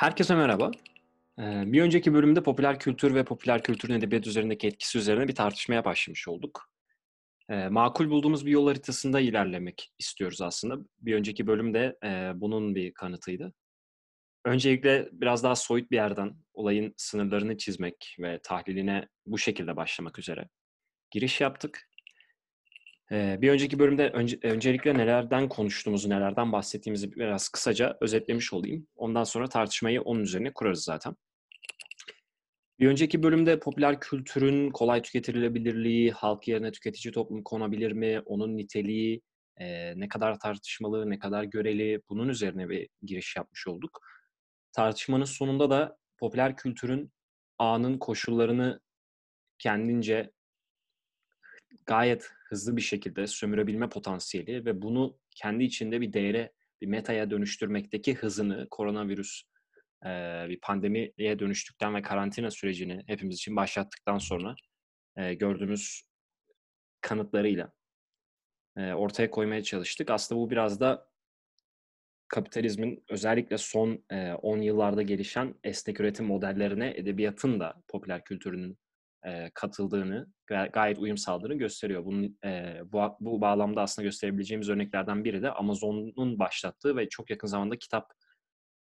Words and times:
Herkese 0.00 0.34
merhaba. 0.34 0.70
Ee, 1.38 1.62
bir 1.66 1.82
önceki 1.82 2.14
bölümde 2.14 2.42
popüler 2.42 2.78
kültür 2.78 3.14
ve 3.14 3.24
popüler 3.24 3.62
kültürün 3.62 3.94
edebiyat 3.94 4.26
üzerindeki 4.26 4.66
etkisi 4.66 4.98
üzerine 4.98 5.28
bir 5.28 5.34
tartışmaya 5.34 5.84
başlamış 5.84 6.28
olduk. 6.28 6.70
Ee, 7.48 7.68
makul 7.68 8.10
bulduğumuz 8.10 8.46
bir 8.46 8.50
yol 8.50 8.66
haritasında 8.66 9.20
ilerlemek 9.20 9.92
istiyoruz 9.98 10.42
aslında. 10.42 10.76
Bir 10.98 11.14
önceki 11.14 11.46
bölümde 11.46 11.98
e, 12.04 12.32
bunun 12.34 12.74
bir 12.74 12.94
kanıtıydı. 12.94 13.52
Öncelikle 14.44 15.08
biraz 15.12 15.44
daha 15.44 15.56
soyut 15.56 15.90
bir 15.90 15.96
yerden 15.96 16.36
olayın 16.52 16.94
sınırlarını 16.96 17.56
çizmek 17.56 18.16
ve 18.20 18.40
tahliline 18.42 19.08
bu 19.26 19.38
şekilde 19.38 19.76
başlamak 19.76 20.18
üzere 20.18 20.48
giriş 21.10 21.40
yaptık. 21.40 21.89
Ee, 23.12 23.38
bir 23.40 23.50
önceki 23.50 23.78
bölümde 23.78 24.10
önce, 24.10 24.38
öncelikle 24.42 24.94
nelerden 24.94 25.48
konuştuğumuzu, 25.48 26.10
nelerden 26.10 26.52
bahsettiğimizi 26.52 27.12
biraz 27.12 27.48
kısaca 27.48 27.98
özetlemiş 28.00 28.52
olayım. 28.52 28.86
Ondan 28.96 29.24
sonra 29.24 29.48
tartışmayı 29.48 30.02
onun 30.02 30.20
üzerine 30.20 30.52
kurarız 30.52 30.84
zaten. 30.84 31.16
Bir 32.78 32.88
önceki 32.88 33.22
bölümde 33.22 33.58
popüler 33.58 34.00
kültürün 34.00 34.70
kolay 34.70 35.02
tüketilebilirliği, 35.02 36.10
halk 36.10 36.48
yerine 36.48 36.72
tüketici 36.72 37.12
toplum 37.12 37.42
konabilir 37.42 37.92
mi, 37.92 38.22
onun 38.24 38.56
niteliği, 38.56 39.22
e, 39.56 39.92
ne 40.00 40.08
kadar 40.08 40.38
tartışmalı, 40.38 41.10
ne 41.10 41.18
kadar 41.18 41.44
göreli, 41.44 42.02
bunun 42.08 42.28
üzerine 42.28 42.68
bir 42.68 42.88
giriş 43.02 43.36
yapmış 43.36 43.66
olduk. 43.66 44.00
Tartışmanın 44.72 45.24
sonunda 45.24 45.70
da 45.70 45.96
popüler 46.18 46.56
kültürün 46.56 47.12
anın 47.58 47.98
koşullarını 47.98 48.80
kendince 49.58 50.30
gayet 51.90 52.30
hızlı 52.48 52.76
bir 52.76 52.82
şekilde 52.82 53.26
sömürebilme 53.26 53.88
potansiyeli 53.88 54.64
ve 54.64 54.82
bunu 54.82 55.18
kendi 55.36 55.64
içinde 55.64 56.00
bir 56.00 56.12
değere, 56.12 56.52
bir 56.80 56.86
metaya 56.86 57.30
dönüştürmekteki 57.30 58.14
hızını 58.14 58.68
koronavirüs 58.70 59.42
bir 60.48 60.60
pandemiye 60.60 61.38
dönüştükten 61.38 61.94
ve 61.94 62.02
karantina 62.02 62.50
sürecini 62.50 63.02
hepimiz 63.06 63.36
için 63.36 63.56
başlattıktan 63.56 64.18
sonra 64.18 64.54
gördüğümüz 65.16 66.02
kanıtlarıyla 67.00 67.72
ortaya 68.76 69.30
koymaya 69.30 69.62
çalıştık. 69.62 70.10
Aslında 70.10 70.40
bu 70.40 70.50
biraz 70.50 70.80
da 70.80 71.10
kapitalizmin 72.28 73.04
özellikle 73.08 73.58
son 73.58 74.04
10 74.42 74.58
yıllarda 74.60 75.02
gelişen 75.02 75.54
esnek 75.64 76.00
üretim 76.00 76.26
modellerine 76.26 76.92
edebiyatın 76.96 77.60
da 77.60 77.82
popüler 77.88 78.24
kültürünün 78.24 78.78
e, 79.26 79.50
katıldığını, 79.54 80.26
gayet 80.72 80.98
uyum 80.98 81.18
sağladığını 81.18 81.54
gösteriyor. 81.54 82.04
Bunun 82.04 82.38
e, 82.44 82.80
bu, 82.84 83.16
bu 83.20 83.40
bağlamda 83.40 83.82
aslında 83.82 84.06
gösterebileceğimiz 84.06 84.68
örneklerden 84.68 85.24
biri 85.24 85.42
de 85.42 85.50
Amazon'un 85.50 86.38
başlattığı 86.38 86.96
ve 86.96 87.08
çok 87.08 87.30
yakın 87.30 87.48
zamanda 87.48 87.78
kitap 87.78 88.12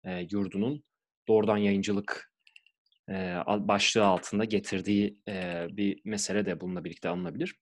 e, 0.05 0.27
yurdunun 0.31 0.85
doğrudan 1.29 1.57
yayıncılık 1.57 2.33
e, 3.09 3.15
başlığı 3.47 4.05
altında 4.05 4.45
getirdiği 4.45 5.19
e, 5.29 5.67
bir 5.71 6.01
mesele 6.05 6.47
de 6.47 6.61
bununla 6.61 6.85
birlikte 6.85 7.09
alınabilir. 7.09 7.55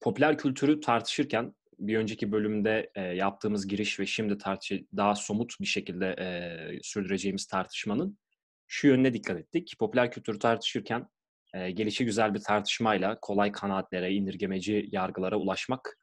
Popüler 0.00 0.38
kültürü 0.38 0.80
tartışırken 0.80 1.54
bir 1.78 1.96
önceki 1.96 2.32
bölümde 2.32 2.90
e, 2.94 3.00
yaptığımız 3.02 3.66
giriş 3.66 4.00
ve 4.00 4.06
şimdi 4.06 4.38
tartış 4.38 4.72
daha 4.96 5.14
somut 5.14 5.60
bir 5.60 5.66
şekilde 5.66 6.16
e, 6.18 6.78
sürdüreceğimiz 6.82 7.46
tartışmanın 7.46 8.18
şu 8.66 8.86
yönüne 8.86 9.14
dikkat 9.14 9.38
ettik. 9.38 9.74
Popüler 9.78 10.12
kültürü 10.12 10.38
tartışırken 10.38 11.08
e, 11.56 11.70
gelişi 11.70 12.04
güzel 12.04 12.34
bir 12.34 12.40
tartışmayla 12.40 13.18
kolay 13.22 13.52
kanaatlere, 13.52 14.12
indirgemeci 14.12 14.88
yargılara 14.92 15.36
ulaşmak 15.36 15.98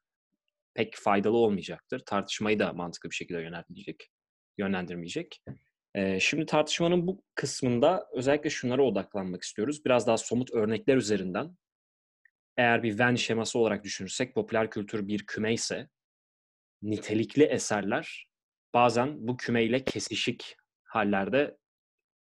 pek 0.74 0.96
faydalı 0.96 1.38
olmayacaktır. 1.38 2.00
Tartışmayı 2.06 2.60
da 2.60 2.74
mantıklı 2.74 3.10
bir 3.10 3.16
şekilde 3.16 3.42
yönlendirecek, 3.42 4.10
yönlendirmeyecek. 4.58 5.42
E, 5.96 6.20
şimdi 6.20 6.46
tartışmanın 6.46 7.08
bu 7.08 7.24
kısmında 7.36 8.10
özellikle 8.14 8.50
şunlara 8.50 8.84
odaklanmak 8.84 9.44
istiyoruz. 9.44 9.86
Biraz 9.86 10.08
daha 10.08 10.18
somut 10.18 10.54
örnekler 10.54 10.98
üzerinden 10.98 11.58
eğer 12.58 12.84
bir 12.84 13.00
Venn 13.00 13.16
şeması 13.16 13.60
olarak 13.60 13.84
düşünürsek 13.84 14.36
popüler 14.36 14.70
kültür 14.70 15.08
bir 15.08 15.26
küme 15.26 15.54
ise 15.54 15.90
nitelikli 16.82 17.44
eserler 17.44 18.28
bazen 18.74 19.28
bu 19.28 19.38
kümeyle 19.38 19.84
kesişik 19.84 20.56
hallerde 20.84 21.58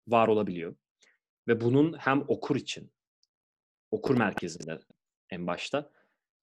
var 0.08 0.28
olabiliyor. 0.28 0.76
Ve 1.48 1.60
bunun 1.60 1.98
hem 1.98 2.24
okur 2.28 2.56
için 2.56 2.92
okur 3.90 4.16
merkezinde 4.16 4.78
en 5.30 5.46
başta. 5.46 5.90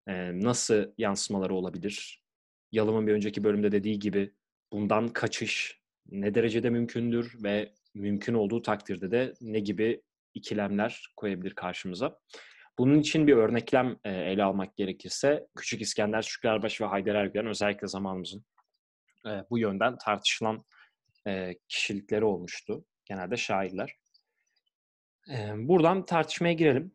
E, 0.07 0.39
nasıl 0.41 0.93
yansımaları 0.97 1.55
olabilir? 1.55 2.23
Yalım'ın 2.71 3.07
bir 3.07 3.13
önceki 3.13 3.43
bölümde 3.43 3.71
dediği 3.71 3.99
gibi 3.99 4.33
bundan 4.71 5.07
kaçış 5.07 5.81
ne 6.09 6.35
derecede 6.35 6.69
mümkündür 6.69 7.43
ve 7.43 7.73
mümkün 7.93 8.33
olduğu 8.33 8.61
takdirde 8.61 9.11
de 9.11 9.33
ne 9.41 9.59
gibi 9.59 10.01
ikilemler 10.33 11.07
koyabilir 11.15 11.55
karşımıza? 11.55 12.19
Bunun 12.77 12.99
için 12.99 13.27
bir 13.27 13.33
örneklem 13.33 13.97
ele 14.03 14.43
almak 14.43 14.75
gerekirse 14.77 15.47
Küçük 15.57 15.81
İskender, 15.81 16.21
Şükrüerbaş 16.21 16.81
ve 16.81 16.85
Haydar 16.85 17.15
Ergülen 17.15 17.47
özellikle 17.47 17.87
zamanımızın 17.87 18.45
bu 19.49 19.57
yönden 19.57 19.97
tartışılan 19.97 20.63
kişilikleri 21.67 22.25
olmuştu. 22.25 22.85
Genelde 23.05 23.37
şairler. 23.37 23.95
Buradan 25.56 26.06
tartışmaya 26.06 26.53
girelim. 26.53 26.91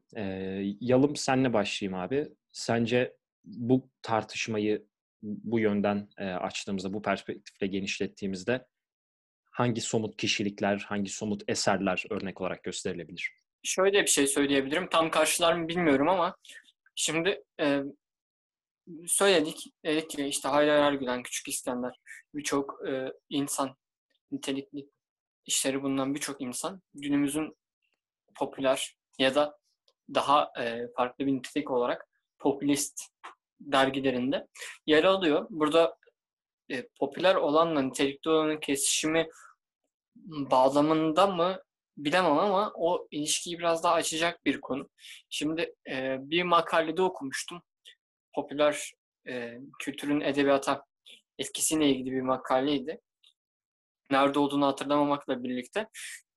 Yalım 0.80 1.16
senle 1.16 1.52
başlayayım 1.52 2.00
abi. 2.00 2.28
Sence 2.52 3.16
bu 3.44 3.90
tartışmayı 4.02 4.86
bu 5.22 5.58
yönden 5.58 6.08
açtığımızda, 6.16 6.92
bu 6.92 7.02
perspektifle 7.02 7.66
genişlettiğimizde 7.66 8.66
hangi 9.50 9.80
somut 9.80 10.16
kişilikler, 10.16 10.78
hangi 10.88 11.10
somut 11.10 11.42
eserler 11.48 12.04
örnek 12.10 12.40
olarak 12.40 12.62
gösterilebilir? 12.62 13.32
Şöyle 13.62 14.02
bir 14.02 14.06
şey 14.06 14.26
söyleyebilirim. 14.26 14.88
Tam 14.88 15.10
karşılar 15.10 15.52
mı 15.52 15.68
bilmiyorum 15.68 16.08
ama 16.08 16.36
şimdi 16.94 17.42
e, 17.60 17.82
söyledik. 19.06 19.72
Dedik 19.84 20.10
ki 20.10 20.26
işte 20.26 20.48
Haydar 20.48 20.92
Ergülen, 20.92 21.22
Küçük 21.22 21.48
İskender 21.48 22.00
birçok 22.34 22.88
e, 22.88 23.12
insan, 23.28 23.76
nitelikli 24.30 24.86
işleri 25.46 25.82
bulunan 25.82 26.14
birçok 26.14 26.40
insan 26.40 26.82
günümüzün 26.94 27.56
popüler 28.38 28.96
ya 29.18 29.34
da 29.34 29.58
daha 30.14 30.52
e, 30.60 30.88
farklı 30.96 31.26
bir 31.26 31.32
nitelik 31.32 31.70
olarak 31.70 32.08
popülist 32.38 33.00
dergilerinde 33.60 34.46
yer 34.86 35.04
alıyor. 35.04 35.46
Burada 35.50 35.96
e, 36.70 36.88
popüler 36.98 37.34
olanla 37.34 37.82
nitelikli 37.82 38.28
olanın 38.28 38.60
kesişimi 38.60 39.28
bağlamında 40.26 41.26
mı 41.26 41.62
bilemem 41.96 42.38
ama 42.38 42.72
o 42.74 43.08
ilişkiyi 43.10 43.58
biraz 43.58 43.84
daha 43.84 43.94
açacak 43.94 44.44
bir 44.44 44.60
konu. 44.60 44.88
Şimdi 45.30 45.74
e, 45.90 46.16
bir 46.20 46.42
makalede 46.42 47.02
okumuştum. 47.02 47.62
Popüler 48.34 48.92
e, 49.28 49.58
kültürün 49.78 50.20
edebiyata 50.20 50.84
etkisiyle 51.38 51.88
ilgili 51.88 52.12
bir 52.12 52.20
makaleydi. 52.20 53.00
Nerede 54.10 54.38
olduğunu 54.38 54.66
hatırlamamakla 54.66 55.42
birlikte. 55.42 55.88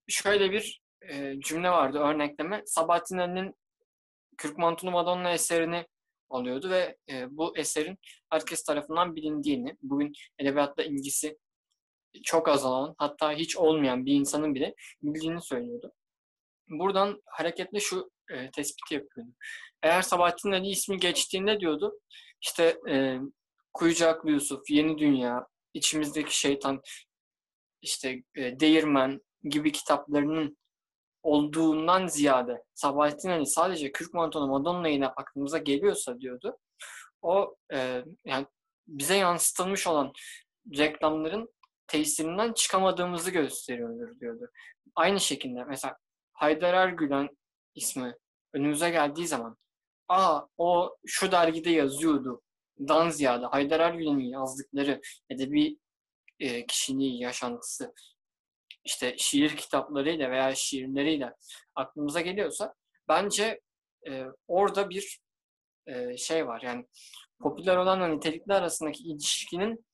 Şöyle 0.08 0.52
bir 0.52 0.81
e, 1.10 1.40
cümle 1.40 1.70
vardı 1.70 1.98
örnekleme. 1.98 2.64
Sabahattin 2.66 3.56
Kürk 4.38 4.58
Mantolu 4.58 4.92
Madonna 4.92 5.32
eserini 5.32 5.88
alıyordu 6.30 6.70
ve 6.70 6.98
e, 7.10 7.38
bu 7.38 7.58
eserin 7.58 7.98
herkes 8.30 8.64
tarafından 8.64 9.16
bilindiğini, 9.16 9.78
bugün 9.82 10.14
edebiyatla 10.40 10.84
ilgisi 10.84 11.38
çok 12.24 12.50
azalan, 12.50 12.96
hatta 12.98 13.32
hiç 13.32 13.58
olmayan 13.58 14.06
bir 14.06 14.14
insanın 14.14 14.56
bile 14.56 14.76
bildiğini 15.04 15.42
söylüyordu. 15.42 15.94
Buradan 16.70 17.22
hareketle 17.26 17.80
şu 17.80 18.12
e, 18.30 18.52
tespiti 18.52 18.94
yapıyordu. 18.94 19.32
Eğer 19.84 20.02
Sabahattin 20.02 20.52
Ali 20.52 20.70
ismi 20.70 20.98
geçtiğinde 20.98 21.60
diyordu, 21.60 22.00
işte 22.42 22.78
e, 22.90 23.20
Kuyucaklı 23.74 24.32
Yusuf, 24.32 24.70
Yeni 24.70 24.98
Dünya, 24.98 25.48
içimizdeki 25.74 26.40
Şeytan, 26.40 26.82
işte 27.82 28.24
e, 28.36 28.60
Değirmen 28.60 29.22
gibi 29.44 29.72
kitaplarının 29.72 30.58
olduğundan 31.24 32.08
ziyade 32.08 32.64
Sabahattin 32.74 33.30
Ali 33.30 33.46
sadece 33.46 33.92
Kürk 33.92 34.14
Mantolu 34.14 34.48
Madonna 34.48 34.90
ile 34.90 35.08
aklımıza 35.08 35.58
geliyorsa 35.58 36.20
diyordu. 36.20 36.58
O 37.22 37.56
e, 37.74 38.06
yani 38.26 38.48
bize 38.88 39.16
yansıtılmış 39.16 39.88
olan 39.88 40.14
reklamların 40.78 41.54
tesirinden 41.88 42.54
çıkamadığımızı 42.54 43.32
gösteriyordur 43.32 44.20
diyordu. 44.20 44.50
Aynı 44.96 45.20
şekilde 45.20 45.64
mesela 45.64 45.98
Haydar 46.34 46.74
Ergülen 46.74 47.30
ismi 47.76 48.16
önümüze 48.54 48.90
geldiği 48.90 49.28
zaman 49.28 49.58
aa 50.10 50.42
o 50.58 50.96
şu 51.06 51.32
dergide 51.32 51.70
yazıyordu 51.70 52.42
dan 52.80 53.10
ziyade 53.10 53.46
Haydar 53.46 53.80
Ergülen'in 53.80 54.30
yazdıkları 54.30 55.02
edebi 55.30 55.78
e, 56.40 56.66
kişiliği, 56.66 57.22
yaşantısı 57.22 57.94
işte 58.84 59.16
şiir 59.18 59.58
kitaplarıyla 59.58 60.32
veya 60.32 60.56
şiirleriyle 60.56 61.34
aklımıza 61.76 62.22
geliyorsa 62.22 62.74
bence 63.08 63.62
e, 64.08 64.26
orada 64.48 64.90
bir 64.90 65.20
e, 65.88 66.18
şey 66.18 66.48
var. 66.48 66.62
Yani 66.62 66.86
popüler 67.40 67.78
olanla 67.78 68.08
nitelikli 68.08 68.54
arasındaki 68.54 69.04
ilişkinin 69.04 69.86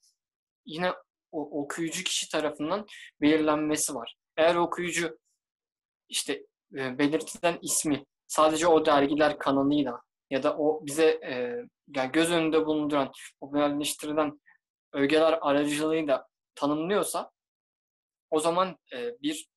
yine 0.66 0.94
o, 1.32 1.62
okuyucu 1.62 2.04
kişi 2.04 2.30
tarafından 2.30 2.86
belirlenmesi 3.22 3.96
var. 3.96 4.16
Eğer 4.38 4.56
okuyucu 4.56 5.18
işte 6.10 6.34
e, 6.76 6.98
belirtilen 6.98 7.60
ismi 7.62 8.06
sadece 8.28 8.68
o 8.68 8.86
dergiler 8.86 9.38
kanalıyla 9.40 10.02
ya 10.30 10.44
da 10.44 10.58
o 10.58 10.86
bize 10.86 11.06
e, 11.06 11.56
yani 11.96 12.12
göz 12.12 12.32
önünde 12.32 12.66
bulunduran, 12.66 13.12
popülerleştirilen 13.40 14.40
ögeler 14.94 15.40
aracılığıyla 15.42 16.28
tanımlıyorsa 16.56 17.32
o 18.30 18.40
zaman 18.40 18.78
e, 18.94 19.22
bir 19.22 19.48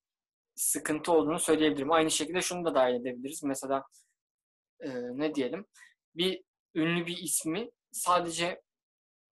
sıkıntı 0.55 1.13
olduğunu 1.13 1.39
söyleyebilirim. 1.39 1.93
Aynı 1.93 2.11
şekilde 2.11 2.41
şunu 2.41 2.65
da 2.65 2.75
dahil 2.75 2.95
edebiliriz. 2.95 3.43
Mesela 3.45 3.85
e, 4.81 4.89
ne 4.93 5.35
diyelim? 5.35 5.67
Bir 6.15 6.43
ünlü 6.75 7.07
bir 7.07 7.19
ismi 7.19 7.71
sadece 7.93 8.61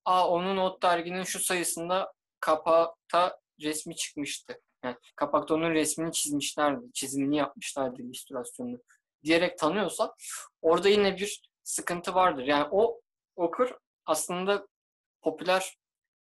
a 0.05 0.29
onun 0.29 0.56
o 0.56 0.82
derginin 0.82 1.23
şu 1.23 1.38
sayısında 1.38 2.12
kapakta 2.40 3.40
resmi 3.61 3.96
çıkmıştı. 3.96 4.61
Yani 4.85 4.96
kapakta 5.17 5.55
onun 5.55 5.70
resmini 5.70 6.12
çizmişlerdi, 6.12 6.93
çizimini 6.93 7.37
yapmışlardı, 7.37 8.02
illüstrasyonunu 8.02 8.79
diyerek 9.25 9.58
tanıyorsa 9.58 10.14
orada 10.62 10.88
yine 10.88 11.17
bir 11.17 11.43
sıkıntı 11.62 12.14
vardır. 12.14 12.44
Yani 12.44 12.69
o 12.70 13.00
okur 13.37 13.70
aslında 14.06 14.67
popüler 15.23 15.76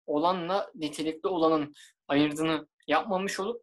olanla 0.06 0.72
nitelikli 0.76 1.28
olanın 1.28 1.74
ayırdığını 2.08 2.68
yapmamış 2.88 3.40
olup 3.40 3.62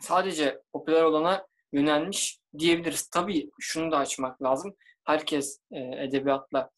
sadece 0.00 0.62
popüler 0.72 1.02
olana 1.02 1.46
yönelmiş 1.72 2.38
diyebiliriz. 2.58 3.08
Tabii 3.08 3.50
şunu 3.60 3.92
da 3.92 3.98
açmak 3.98 4.42
lazım. 4.42 4.74
Herkes 5.04 5.60
e, 5.70 5.78
edebiyatla 5.78 6.70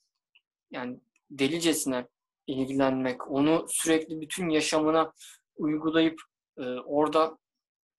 yani 0.70 1.00
delicesine 1.30 2.06
ilgilenmek, 2.46 3.30
onu 3.30 3.66
sürekli 3.68 4.20
bütün 4.20 4.48
yaşamına 4.48 5.12
uygulayıp 5.56 6.20
e, 6.58 6.62
orada 6.64 7.38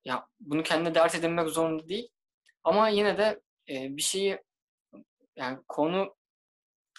ya 0.06 0.28
bunu 0.40 0.64
kendine 0.64 0.96
dert 0.96 1.16
edinmek 1.16 1.50
zorunda 1.50 1.90
değil. 1.90 2.10
Ama 2.64 2.90
yine 2.90 3.18
de 3.18 3.42
e, 3.70 3.98
bir 3.98 4.02
şeyi 4.02 4.40
yani 5.36 5.60
konu 5.68 6.16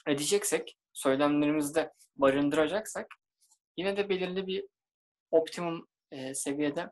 edeceksek, 0.06 0.76
söylemlerimizde 0.92 1.92
barındıracaksak 2.16 3.06
yine 3.76 3.96
de 3.96 4.08
belirli 4.08 4.46
bir 4.46 4.66
optimum 5.30 5.88
e, 6.12 6.34
seviyede 6.34 6.90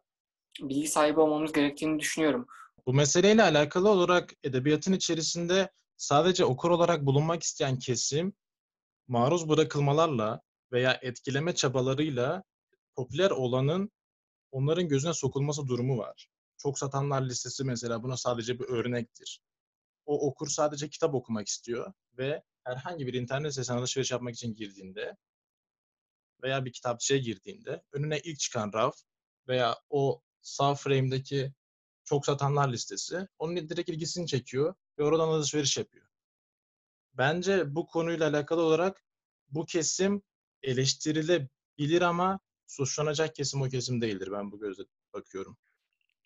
bilgi 0.61 0.89
sahibi 0.89 1.21
olmamız 1.21 1.53
gerektiğini 1.53 1.99
düşünüyorum. 1.99 2.47
Bu 2.87 2.95
meseleyle 2.95 3.43
alakalı 3.43 3.89
olarak 3.89 4.35
edebiyatın 4.45 4.93
içerisinde 4.93 5.71
sadece 5.97 6.45
okur 6.45 6.71
olarak 6.71 7.07
bulunmak 7.07 7.43
isteyen 7.43 7.79
kesim 7.79 8.33
maruz 9.09 9.49
bırakılmalarla 9.49 10.41
veya 10.73 10.99
etkileme 11.03 11.55
çabalarıyla 11.55 12.43
popüler 12.95 13.31
olanın 13.31 13.91
onların 14.51 14.89
gözüne 14.89 15.15
sokulması 15.15 15.67
durumu 15.67 15.99
var. 15.99 16.29
Çok 16.59 16.79
satanlar 16.79 17.23
listesi 17.23 17.65
mesela 17.65 18.03
buna 18.03 18.17
sadece 18.17 18.59
bir 18.59 18.65
örnektir. 18.65 19.41
O 20.07 20.27
okur 20.29 20.49
sadece 20.49 20.89
kitap 20.89 21.15
okumak 21.15 21.49
istiyor 21.49 21.93
ve 22.19 22.43
herhangi 22.65 23.07
bir 23.07 23.15
internet 23.15 23.53
sitesine 23.53 23.77
alışveriş 23.77 24.11
yapmak 24.11 24.35
için 24.35 24.55
girdiğinde 24.55 25.17
veya 26.43 26.65
bir 26.65 26.73
kitapçıya 26.73 27.21
girdiğinde 27.21 27.83
önüne 27.93 28.21
ilk 28.21 28.39
çıkan 28.39 28.73
raf 28.73 28.97
veya 29.51 29.77
o 29.91 30.23
sağ 30.43 30.75
frame'deki 30.75 31.53
çok 32.05 32.27
satanlar 32.27 32.73
listesi 32.73 33.29
onun 33.39 33.57
direkt 33.57 33.89
ilgisini 33.89 34.27
çekiyor 34.27 34.75
ve 34.99 35.05
oradan 35.05 35.29
alışveriş 35.29 35.79
yapıyor. 35.79 36.07
Bence 37.15 37.75
bu 37.75 37.87
konuyla 37.87 38.29
alakalı 38.29 38.63
olarak 38.63 39.05
bu 39.49 39.65
kesim 39.67 40.23
eleştirilebilir 40.63 42.03
ama 42.03 42.41
suçlanacak 42.67 43.35
kesim 43.35 43.63
o 43.63 43.69
kesim 43.69 44.01
değildir. 44.01 44.29
Ben 44.33 44.53
bu 44.53 44.61
gözle 44.61 44.83
bakıyorum. 45.15 45.57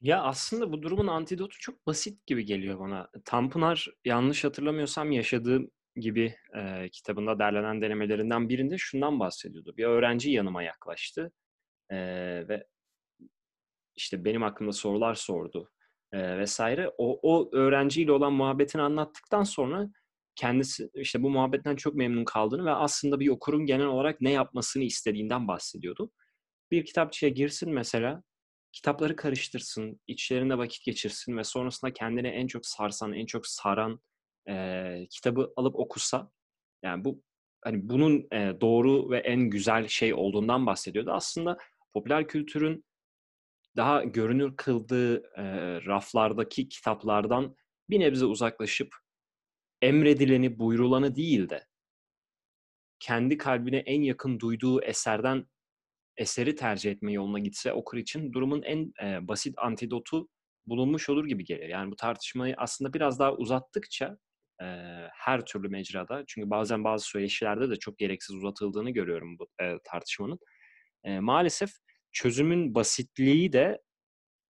Ya 0.00 0.22
aslında 0.22 0.72
bu 0.72 0.82
durumun 0.82 1.06
antidotu 1.06 1.58
çok 1.58 1.86
basit 1.86 2.26
gibi 2.26 2.44
geliyor 2.44 2.80
bana. 2.80 3.08
Tanpınar 3.24 3.88
yanlış 4.04 4.44
hatırlamıyorsam 4.44 5.12
yaşadığım 5.12 5.70
gibi 5.96 6.36
e, 6.56 6.88
kitabında 6.88 7.38
derlenen 7.38 7.82
denemelerinden 7.82 8.48
birinde 8.48 8.78
şundan 8.78 9.20
bahsediyordu. 9.20 9.76
Bir 9.76 9.84
öğrenci 9.84 10.30
yanıma 10.30 10.62
yaklaştı 10.62 11.32
e, 11.90 11.96
ve 12.48 12.66
işte 13.96 14.24
benim 14.24 14.42
hakkımda 14.42 14.72
sorular 14.72 15.14
sordu 15.14 15.70
e, 16.12 16.38
vesaire. 16.38 16.90
O, 16.98 17.18
o 17.22 17.56
öğrenciyle 17.56 18.12
olan 18.12 18.32
muhabbetini 18.32 18.82
anlattıktan 18.82 19.42
sonra 19.42 19.88
kendisi 20.36 20.90
işte 20.94 21.22
bu 21.22 21.30
muhabbetten 21.30 21.76
çok 21.76 21.94
memnun 21.94 22.24
kaldığını 22.24 22.64
ve 22.64 22.70
aslında 22.70 23.20
bir 23.20 23.28
okurun 23.28 23.66
genel 23.66 23.86
olarak 23.86 24.20
ne 24.20 24.30
yapmasını 24.30 24.84
istediğinden 24.84 25.48
bahsediyordu. 25.48 26.10
Bir 26.70 26.84
kitapçıya 26.84 27.30
girsin 27.30 27.72
mesela, 27.72 28.22
kitapları 28.72 29.16
karıştırsın, 29.16 30.00
içlerinde 30.06 30.58
vakit 30.58 30.84
geçirsin 30.84 31.36
ve 31.36 31.44
sonrasında 31.44 31.92
kendini 31.92 32.28
en 32.28 32.46
çok 32.46 32.66
sarsan, 32.66 33.12
en 33.12 33.26
çok 33.26 33.46
saran 33.46 34.00
e, 34.48 35.06
kitabı 35.10 35.52
alıp 35.56 35.76
okusa, 35.76 36.30
yani 36.82 37.04
bu 37.04 37.22
hani 37.64 37.88
bunun 37.88 38.26
e, 38.32 38.60
doğru 38.60 39.10
ve 39.10 39.18
en 39.18 39.40
güzel 39.40 39.88
şey 39.88 40.14
olduğundan 40.14 40.66
bahsediyordu. 40.66 41.10
Aslında 41.12 41.58
popüler 41.92 42.28
kültürün 42.28 42.84
daha 43.76 44.04
görünür 44.04 44.56
kıldığı 44.56 45.16
e, 45.36 45.44
raflardaki 45.86 46.68
kitaplardan 46.68 47.56
bir 47.90 48.00
nebze 48.00 48.24
uzaklaşıp 48.24 48.94
emredileni, 49.82 50.58
buyrulanı 50.58 51.16
değil 51.16 51.48
de 51.48 51.66
kendi 53.00 53.36
kalbine 53.38 53.76
en 53.76 54.02
yakın 54.02 54.40
duyduğu 54.40 54.82
eserden 54.82 55.46
eseri 56.16 56.54
tercih 56.54 56.90
etme 56.90 57.12
yoluna 57.12 57.38
gitse 57.38 57.72
okur 57.72 57.98
için 57.98 58.32
durumun 58.32 58.62
en 58.62 58.92
e, 59.02 59.28
basit 59.28 59.54
antidotu 59.58 60.28
bulunmuş 60.66 61.08
olur 61.08 61.26
gibi 61.26 61.44
gelir. 61.44 61.68
Yani 61.68 61.90
bu 61.90 61.96
tartışmayı 61.96 62.54
aslında 62.58 62.92
biraz 62.92 63.18
daha 63.18 63.34
uzattıkça 63.34 64.18
e, 64.62 64.66
her 65.12 65.44
türlü 65.44 65.68
mecrada 65.68 66.24
çünkü 66.26 66.50
bazen 66.50 66.84
bazı 66.84 67.06
söyleşilerde 67.06 67.70
de 67.70 67.76
çok 67.76 67.98
gereksiz 67.98 68.36
uzatıldığını 68.36 68.90
görüyorum 68.90 69.38
bu 69.38 69.48
e, 69.62 69.78
tartışmanın. 69.84 70.38
E, 71.04 71.20
maalesef 71.20 71.70
çözümün 72.14 72.74
basitliği 72.74 73.52
de 73.52 73.82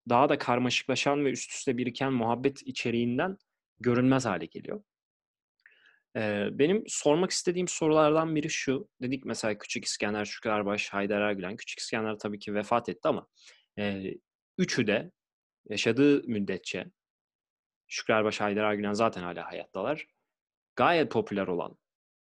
daha 0.08 0.28
da 0.28 0.38
karmaşıklaşan 0.38 1.24
ve 1.24 1.30
üst 1.30 1.52
üste 1.52 1.76
biriken 1.76 2.12
muhabbet 2.12 2.62
içeriğinden 2.62 3.38
görünmez 3.80 4.26
hale 4.26 4.46
geliyor. 4.46 4.82
Ee, 6.16 6.48
benim 6.52 6.84
sormak 6.86 7.30
istediğim 7.30 7.68
sorulardan 7.68 8.36
biri 8.36 8.50
şu. 8.50 8.88
Dedik 9.02 9.24
mesela 9.24 9.58
Küçük 9.58 9.84
İskender, 9.84 10.24
Şükrüerbaş, 10.24 10.88
Haydar 10.88 11.20
Ergülen. 11.20 11.56
Küçük 11.56 11.78
İskender 11.78 12.18
tabii 12.18 12.38
ki 12.38 12.54
vefat 12.54 12.88
etti 12.88 13.08
ama 13.08 13.26
e, 13.78 14.14
üçü 14.58 14.86
de 14.86 15.10
yaşadığı 15.68 16.22
müddetçe 16.22 16.86
Şükrüerbaş, 17.88 18.40
Haydar 18.40 18.64
Ergülen 18.64 18.92
zaten 18.92 19.22
hala 19.22 19.46
hayattalar. 19.46 20.06
Gayet 20.76 21.10
popüler 21.10 21.46
olan, 21.46 21.76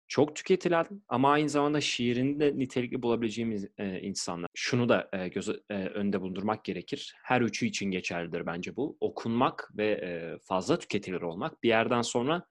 çok 0.08 0.36
tüketilen 0.36 0.86
ama 1.08 1.32
aynı 1.32 1.48
zamanda 1.48 1.80
şiirinde 1.80 2.58
nitelikli 2.58 3.02
bulabileceğimiz 3.02 3.68
e, 3.78 4.00
insanlar. 4.00 4.50
Şunu 4.54 4.88
da 4.88 5.08
e, 5.12 5.28
göz 5.28 5.48
e, 5.48 5.74
önünde 5.74 6.20
bulundurmak 6.20 6.64
gerekir. 6.64 7.14
Her 7.22 7.40
üçü 7.40 7.66
için 7.66 7.90
geçerlidir 7.90 8.46
bence 8.46 8.76
bu. 8.76 8.96
Okunmak 9.00 9.70
ve 9.76 9.86
e, 9.86 10.38
fazla 10.42 10.78
tüketilir 10.78 11.20
olmak 11.20 11.62
bir 11.62 11.68
yerden 11.68 12.02
sonra 12.02 12.46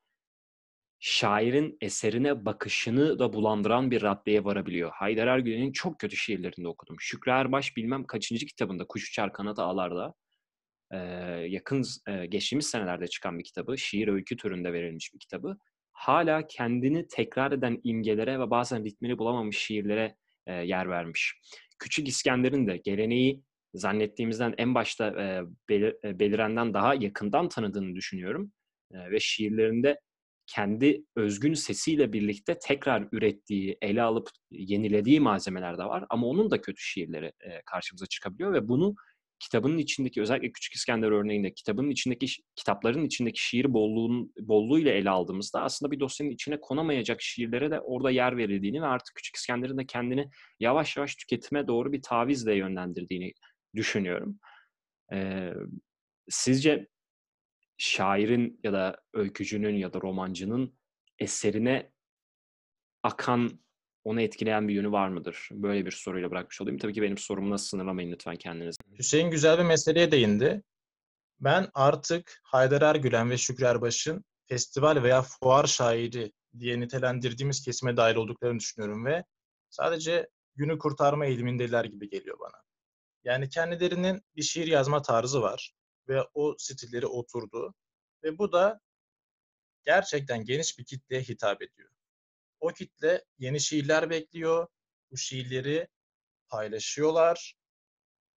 şairin 0.99 1.77
eserine 1.81 2.45
bakışını 2.45 3.19
da 3.19 3.33
bulandıran 3.33 3.91
bir 3.91 4.01
raddeye 4.01 4.43
varabiliyor. 4.43 4.91
Haydar 4.93 5.27
Ergülen'in 5.27 5.71
çok 5.71 5.99
kötü 5.99 6.17
şiirlerini 6.17 6.67
okudum. 6.67 6.95
Şükrü 6.99 7.31
Erbaş 7.31 7.77
bilmem 7.77 8.03
kaçıncı 8.03 8.45
kitabında 8.45 8.85
Kuş 8.85 9.09
Uçar 9.09 9.33
Kanat 9.33 9.59
Ağlar'da 9.59 10.13
e, 10.91 10.97
yakın 11.49 11.83
e, 12.07 12.25
geçtiğimiz 12.25 12.67
senelerde 12.67 13.07
çıkan 13.07 13.39
bir 13.39 13.43
kitabı, 13.43 13.77
şiir 13.77 14.07
öykü 14.07 14.37
türünde 14.37 14.73
verilmiş 14.73 15.13
bir 15.13 15.19
kitabı. 15.19 15.57
Hala 15.93 16.47
kendini 16.47 17.07
tekrar 17.07 17.51
eden 17.51 17.81
imgelere 17.83 18.39
ve 18.39 18.49
bazen 18.49 18.85
ritmini 18.85 19.17
bulamamış 19.17 19.57
şiirlere 19.57 20.15
e, 20.47 20.53
yer 20.53 20.89
vermiş. 20.89 21.35
Küçük 21.79 22.07
İskender'in 22.07 22.67
de 22.67 22.77
geleneği 22.77 23.43
zannettiğimizden 23.73 24.53
en 24.57 24.75
başta 24.75 25.07
e, 25.07 25.41
belir, 25.69 25.95
belirenden 26.19 26.73
daha 26.73 26.95
yakından 26.95 27.49
tanıdığını 27.49 27.95
düşünüyorum. 27.95 28.51
E, 28.91 29.11
ve 29.11 29.19
şiirlerinde 29.19 29.99
kendi 30.47 31.03
özgün 31.15 31.53
sesiyle 31.53 32.13
birlikte 32.13 32.59
tekrar 32.59 33.07
ürettiği, 33.11 33.77
ele 33.81 34.01
alıp 34.01 34.29
yenilediği 34.51 35.19
malzemeler 35.19 35.77
de 35.77 35.83
var. 35.83 36.05
Ama 36.09 36.27
onun 36.27 36.51
da 36.51 36.61
kötü 36.61 36.81
şiirleri 36.81 37.25
e, 37.25 37.61
karşımıza 37.65 38.05
çıkabiliyor 38.05 38.53
ve 38.53 38.67
bunu 38.67 38.95
kitabının 39.43 39.77
içindeki 39.77 40.21
özellikle 40.21 40.51
Küçük 40.51 40.73
İskender 40.73 41.11
örneğinde 41.11 41.53
kitabının 41.53 41.89
içindeki 41.89 42.27
kitapların 42.55 43.05
içindeki 43.05 43.43
şiir 43.43 43.73
bolluğun 43.73 44.33
bolluğuyla 44.39 44.91
ele 44.91 45.09
aldığımızda 45.09 45.61
aslında 45.61 45.91
bir 45.91 45.99
dosyanın 45.99 46.31
içine 46.31 46.59
konamayacak 46.61 47.21
şiirlere 47.21 47.71
de 47.71 47.79
orada 47.79 48.11
yer 48.11 48.37
verildiğini 48.37 48.81
ve 48.81 48.85
artık 48.85 49.15
Küçük 49.15 49.35
İskender'in 49.35 49.77
de 49.77 49.85
kendini 49.85 50.29
yavaş 50.59 50.97
yavaş 50.97 51.15
tüketime 51.15 51.67
doğru 51.67 51.91
bir 51.91 52.01
tavizle 52.01 52.55
yönlendirdiğini 52.55 53.33
düşünüyorum. 53.75 54.39
Ee, 55.13 55.53
sizce 56.29 56.87
şairin 57.77 58.59
ya 58.63 58.73
da 58.73 59.01
öykücünün 59.13 59.75
ya 59.75 59.93
da 59.93 60.01
romancının 60.01 60.77
eserine 61.19 61.91
akan 63.03 63.59
onu 64.03 64.21
etkileyen 64.21 64.67
bir 64.67 64.73
yönü 64.73 64.91
var 64.91 65.09
mıdır? 65.09 65.49
Böyle 65.51 65.85
bir 65.85 65.91
soruyla 65.91 66.31
bırakmış 66.31 66.61
olayım. 66.61 66.77
Tabii 66.77 66.93
ki 66.93 67.01
benim 67.01 67.17
sorumu 67.17 67.49
nasıl 67.49 67.65
sınırlamayın 67.65 68.11
lütfen 68.11 68.35
kendiniz. 68.35 68.77
Hüseyin 68.99 69.31
güzel 69.31 69.57
bir 69.57 69.63
meseleye 69.63 70.11
değindi. 70.11 70.63
Ben 71.39 71.69
artık 71.73 72.41
Haydar 72.43 72.81
Ergülen 72.81 73.29
ve 73.29 73.37
Şükrü 73.37 73.65
Erbaş'ın 73.65 74.25
festival 74.45 75.03
veya 75.03 75.21
fuar 75.21 75.67
şairi 75.67 76.31
diye 76.59 76.79
nitelendirdiğimiz 76.79 77.63
kesime 77.65 77.97
dair 77.97 78.15
olduklarını 78.15 78.59
düşünüyorum 78.59 79.05
ve 79.05 79.23
sadece 79.69 80.29
günü 80.55 80.77
kurtarma 80.77 81.25
eğilimindeler 81.25 81.85
gibi 81.85 82.09
geliyor 82.09 82.39
bana. 82.39 82.63
Yani 83.23 83.49
kendilerinin 83.49 84.21
bir 84.35 84.41
şiir 84.41 84.67
yazma 84.67 85.01
tarzı 85.01 85.41
var 85.41 85.73
ve 86.07 86.21
o 86.33 86.55
stilleri 86.57 87.05
oturdu 87.05 87.73
ve 88.23 88.37
bu 88.37 88.51
da 88.51 88.79
gerçekten 89.85 90.45
geniş 90.45 90.79
bir 90.79 90.85
kitleye 90.85 91.21
hitap 91.21 91.61
ediyor. 91.61 91.89
O 92.63 92.73
kitle 92.73 93.25
yeni 93.37 93.59
şiirler 93.59 94.09
bekliyor. 94.09 94.67
Bu 95.11 95.17
şiirleri 95.17 95.87
paylaşıyorlar. 96.49 97.55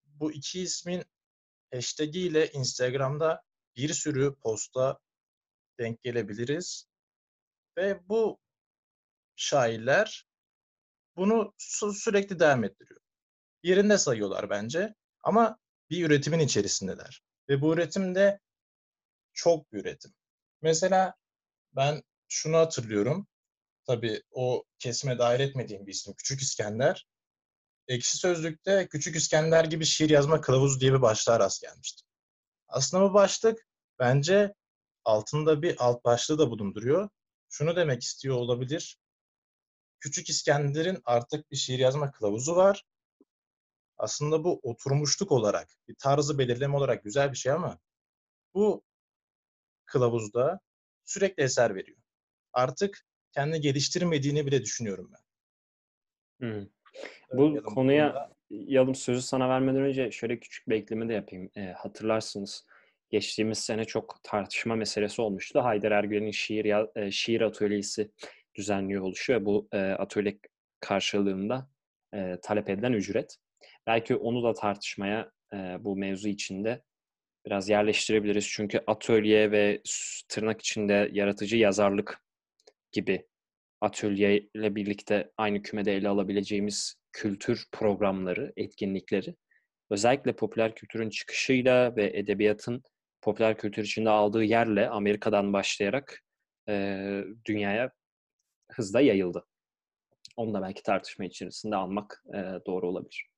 Bu 0.04 0.32
iki 0.32 0.62
ismin 0.62 1.04
hashtag 1.74 2.16
ile 2.16 2.52
Instagram'da 2.52 3.42
bir 3.76 3.92
sürü 3.94 4.34
posta 4.34 4.98
denk 5.78 6.02
gelebiliriz. 6.02 6.88
Ve 7.76 8.08
bu 8.08 8.38
şairler 9.36 10.26
bunu 11.16 11.54
sürekli 11.94 12.38
devam 12.38 12.64
ettiriyor. 12.64 13.00
Yerinde 13.62 13.98
sayıyorlar 13.98 14.50
bence 14.50 14.94
ama 15.22 15.58
bir 15.90 16.06
üretimin 16.06 16.38
içerisindeler. 16.38 17.22
Ve 17.48 17.60
bu 17.60 17.74
üretim 17.74 18.14
de 18.14 18.40
çok 19.32 19.72
bir 19.72 19.80
üretim. 19.80 20.14
Mesela 20.62 21.14
ben 21.76 22.02
şunu 22.28 22.56
hatırlıyorum. 22.56 23.26
Tabii 23.86 24.22
o 24.30 24.64
kesime 24.78 25.18
dahil 25.18 25.40
etmediğim 25.40 25.86
bir 25.86 25.92
isim 25.92 26.14
Küçük 26.14 26.40
İskender. 26.40 27.06
Ekşi 27.88 28.16
Sözlük'te 28.16 28.88
Küçük 28.88 29.16
İskender 29.16 29.64
gibi 29.64 29.84
şiir 29.84 30.10
yazma 30.10 30.40
kılavuzu 30.40 30.80
diye 30.80 30.92
bir 30.92 31.02
başlığa 31.02 31.40
rast 31.40 31.62
gelmiştim. 31.62 32.06
Aslında 32.68 33.10
bu 33.10 33.14
başlık 33.14 33.66
bence 33.98 34.54
altında 35.04 35.62
bir 35.62 35.76
alt 35.78 36.04
başlığı 36.04 36.38
da 36.38 36.50
bulunduruyor. 36.50 37.08
Şunu 37.48 37.76
demek 37.76 38.02
istiyor 38.02 38.36
olabilir. 38.36 38.98
Küçük 40.00 40.28
İskender'in 40.28 40.98
artık 41.04 41.50
bir 41.50 41.56
şiir 41.56 41.78
yazma 41.78 42.10
kılavuzu 42.10 42.56
var. 42.56 42.84
Aslında 43.98 44.44
bu 44.44 44.60
oturmuşluk 44.62 45.32
olarak, 45.32 45.68
bir 45.88 45.94
tarzı 45.98 46.38
belirleme 46.38 46.76
olarak 46.76 47.04
güzel 47.04 47.32
bir 47.32 47.36
şey 47.36 47.52
ama 47.52 47.78
bu 48.54 48.82
kılavuzda 49.84 50.60
sürekli 51.04 51.42
eser 51.42 51.74
veriyor. 51.74 51.98
Artık 52.52 53.06
kendi 53.36 53.60
geliştirmediğini 53.60 54.46
bile 54.46 54.62
düşünüyorum 54.62 55.10
ben. 55.12 55.20
Hı. 56.46 56.68
Bu 57.32 57.62
konuya 57.62 58.30
Yalım 58.50 58.94
sözü 58.94 59.22
sana 59.22 59.48
vermeden 59.48 59.82
önce 59.82 60.10
şöyle 60.10 60.40
küçük 60.40 60.68
bir 60.68 60.76
ekleme 60.76 61.08
de 61.08 61.12
yapayım. 61.12 61.50
E, 61.56 61.60
hatırlarsınız 61.60 62.66
geçtiğimiz 63.10 63.58
sene 63.58 63.84
çok 63.84 64.20
tartışma 64.22 64.76
meselesi 64.76 65.22
olmuştu. 65.22 65.60
Haydar 65.60 65.92
Ergülen'in 65.92 66.30
şiir 66.30 66.96
e, 66.96 67.10
şiir 67.10 67.40
atölyesi 67.40 68.10
düzenliyor 68.54 69.02
oluşu 69.02 69.32
ve 69.32 69.44
bu 69.44 69.68
e, 69.72 69.78
atölye 69.78 70.38
karşılığında 70.80 71.68
e, 72.14 72.38
talep 72.42 72.70
edilen 72.70 72.92
ücret. 72.92 73.36
Belki 73.86 74.16
onu 74.16 74.42
da 74.42 74.54
tartışmaya 74.54 75.30
e, 75.52 75.56
bu 75.80 75.96
mevzu 75.96 76.28
içinde 76.28 76.82
biraz 77.46 77.68
yerleştirebiliriz. 77.68 78.48
Çünkü 78.48 78.80
atölye 78.86 79.50
ve 79.50 79.82
tırnak 80.28 80.60
içinde 80.60 81.10
yaratıcı 81.12 81.56
yazarlık 81.56 82.25
gibi 82.96 83.26
atölyeyle 83.80 84.74
birlikte 84.74 85.30
aynı 85.36 85.62
kümede 85.62 85.96
ele 85.96 86.08
alabileceğimiz 86.08 86.94
kültür 87.12 87.66
programları, 87.72 88.52
etkinlikleri 88.56 89.36
özellikle 89.90 90.36
popüler 90.36 90.74
kültürün 90.74 91.10
çıkışıyla 91.10 91.96
ve 91.96 92.18
edebiyatın 92.18 92.82
popüler 93.22 93.58
kültür 93.58 93.84
içinde 93.84 94.10
aldığı 94.10 94.44
yerle 94.44 94.88
Amerika'dan 94.88 95.52
başlayarak 95.52 96.22
e, 96.68 96.98
dünyaya 97.44 97.90
hızla 98.72 99.00
yayıldı. 99.00 99.46
Onu 100.36 100.54
da 100.54 100.62
belki 100.62 100.82
tartışma 100.82 101.24
içerisinde 101.24 101.76
almak 101.76 102.24
e, 102.34 102.38
doğru 102.66 102.88
olabilir. 102.88 103.28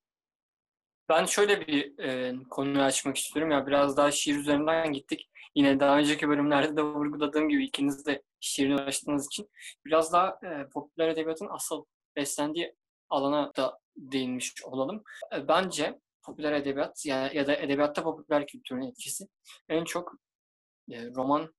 Ben 1.08 1.24
şöyle 1.24 1.66
bir 1.66 1.98
e, 1.98 2.34
konuyu 2.50 2.82
açmak 2.82 3.16
istiyorum. 3.16 3.52
Ya 3.52 3.66
biraz 3.66 3.96
daha 3.96 4.10
şiir 4.10 4.36
üzerinden 4.36 4.92
gittik. 4.92 5.30
Yine 5.54 5.80
daha 5.80 5.98
önceki 5.98 6.28
bölümlerde 6.28 6.76
de 6.76 6.82
vurguladığım 6.82 7.48
gibi 7.48 7.64
ikiniz 7.64 8.06
de 8.06 8.22
şiirle 8.40 8.74
uğraştığınız 8.74 9.26
için 9.26 9.50
biraz 9.86 10.12
daha 10.12 10.38
e, 10.42 10.68
popüler 10.68 11.08
edebiyatın 11.08 11.48
asıl 11.50 11.84
beslendiği 12.16 12.74
alana 13.10 13.52
da 13.56 13.78
değinmiş 13.96 14.54
olalım. 14.64 15.02
E, 15.36 15.48
bence 15.48 16.00
popüler 16.22 16.52
edebiyat 16.52 17.06
ya, 17.06 17.30
ya 17.32 17.46
da 17.46 17.56
edebiyatta 17.56 18.02
popüler 18.02 18.46
kültürün 18.46 18.82
etkisi 18.82 19.24
en 19.68 19.84
çok 19.84 20.12
e, 20.90 21.06
roman 21.06 21.54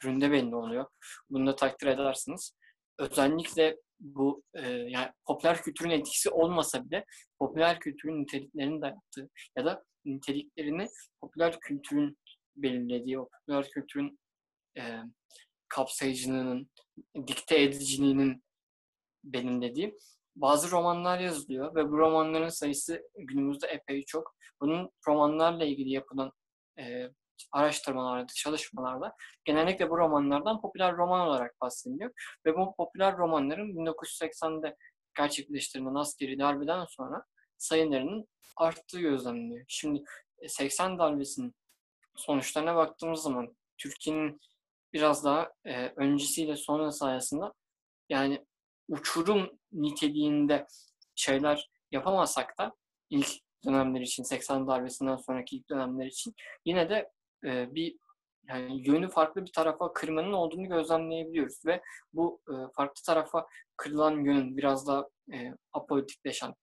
türünde 0.00 0.30
belli 0.30 0.56
oluyor. 0.56 0.86
Bunu 1.30 1.46
da 1.46 1.56
takdir 1.56 1.86
edersiniz. 1.86 2.56
Özellikle 2.98 3.76
bu 4.00 4.42
e, 4.54 4.68
yani 4.68 5.08
popüler 5.26 5.62
kültürün 5.62 5.90
etkisi 5.90 6.30
olmasa 6.30 6.84
bile 6.84 7.04
popüler 7.38 7.80
kültürün 7.80 8.22
niteliklerini 8.22 8.80
dayattığı 8.82 9.28
ya 9.58 9.64
da 9.64 9.84
niteliklerini 10.04 10.88
popüler 11.20 11.60
kültürün 11.60 12.18
belirlediği, 12.56 13.20
o 13.20 13.28
popüler 13.28 13.70
kültürün 13.70 14.18
e, 14.78 14.98
kapsayıcılığının, 15.68 16.70
dikte 17.26 17.62
ediciliğinin 17.62 18.42
belirlediği 19.24 19.98
bazı 20.36 20.70
romanlar 20.70 21.18
yazılıyor 21.20 21.74
ve 21.74 21.88
bu 21.90 21.98
romanların 21.98 22.48
sayısı 22.48 23.02
günümüzde 23.18 23.66
epey 23.66 24.04
çok. 24.04 24.34
Bunun 24.60 24.90
romanlarla 25.08 25.64
ilgili 25.64 25.90
yapılan 25.90 26.32
e, 26.78 27.10
araştırmalarda, 27.52 28.32
çalışmalarda 28.36 29.14
genellikle 29.44 29.90
bu 29.90 29.98
romanlardan 29.98 30.60
popüler 30.60 30.96
roman 30.96 31.28
olarak 31.28 31.60
bahsediliyor. 31.60 32.10
Ve 32.46 32.56
bu 32.56 32.74
popüler 32.76 33.16
romanların 33.16 33.76
1980'de 33.76 34.76
gerçekleştirilen 35.16 35.94
askeri 35.94 36.38
darbeden 36.38 36.84
sonra 36.84 37.24
sayılarının 37.58 38.28
arttığı 38.56 39.00
gözlemleniyor. 39.00 39.64
Şimdi 39.68 40.04
80 40.48 40.98
darbesinin 40.98 41.54
sonuçlarına 42.16 42.76
baktığımız 42.76 43.22
zaman 43.22 43.56
Türkiye'nin 43.78 44.40
biraz 44.92 45.24
daha 45.24 45.52
e, 45.64 45.86
öncesiyle 45.96 46.56
sonrası 46.56 47.06
arasında 47.06 47.52
yani 48.08 48.46
uçurum 48.88 49.50
niteliğinde 49.72 50.66
şeyler 51.14 51.70
yapamasak 51.92 52.58
da 52.58 52.74
ilk 53.10 53.28
dönemler 53.66 54.00
için 54.00 54.22
80 54.22 54.68
darbesinden 54.68 55.16
sonraki 55.16 55.56
ilk 55.56 55.70
dönemler 55.70 56.06
için 56.06 56.34
yine 56.64 56.90
de 56.90 57.10
e, 57.44 57.74
bir 57.74 57.96
yani 58.48 58.88
yönü 58.88 59.08
farklı 59.08 59.44
bir 59.44 59.52
tarafa 59.52 59.92
kırmanın 59.92 60.32
olduğunu 60.32 60.68
gözlemleyebiliyoruz 60.68 61.66
ve 61.66 61.82
bu 62.12 62.40
e, 62.48 62.54
farklı 62.76 63.02
tarafa 63.06 63.46
kırılan 63.76 64.24
yönün 64.24 64.56
biraz 64.56 64.86
daha 64.86 65.08
e, 65.32 65.54
apolitikleşen 65.72 66.54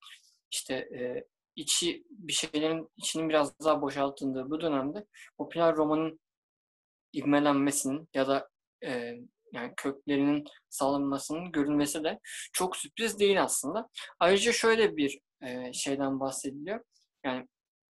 işte 0.51 0.73
e, 0.73 1.25
içi 1.55 2.03
bir 2.09 2.33
şeylerin 2.33 2.89
içinin 2.97 3.29
biraz 3.29 3.59
daha 3.59 3.81
boşaltıldığı 3.81 4.49
bu 4.49 4.61
dönemde 4.61 5.05
popüler 5.37 5.75
romanın 5.75 6.19
ivmelenmesinin 7.15 8.09
ya 8.13 8.27
da 8.27 8.49
e, 8.83 9.17
yani 9.53 9.73
köklerinin 9.77 10.45
sağlanmasının 10.69 11.51
görülmesi 11.51 12.03
de 12.03 12.19
çok 12.53 12.77
sürpriz 12.77 13.19
değil 13.19 13.43
aslında. 13.43 13.89
Ayrıca 14.19 14.51
şöyle 14.51 14.97
bir 14.97 15.19
e, 15.41 15.73
şeyden 15.73 16.19
bahsediliyor. 16.19 16.83
Yani 17.25 17.47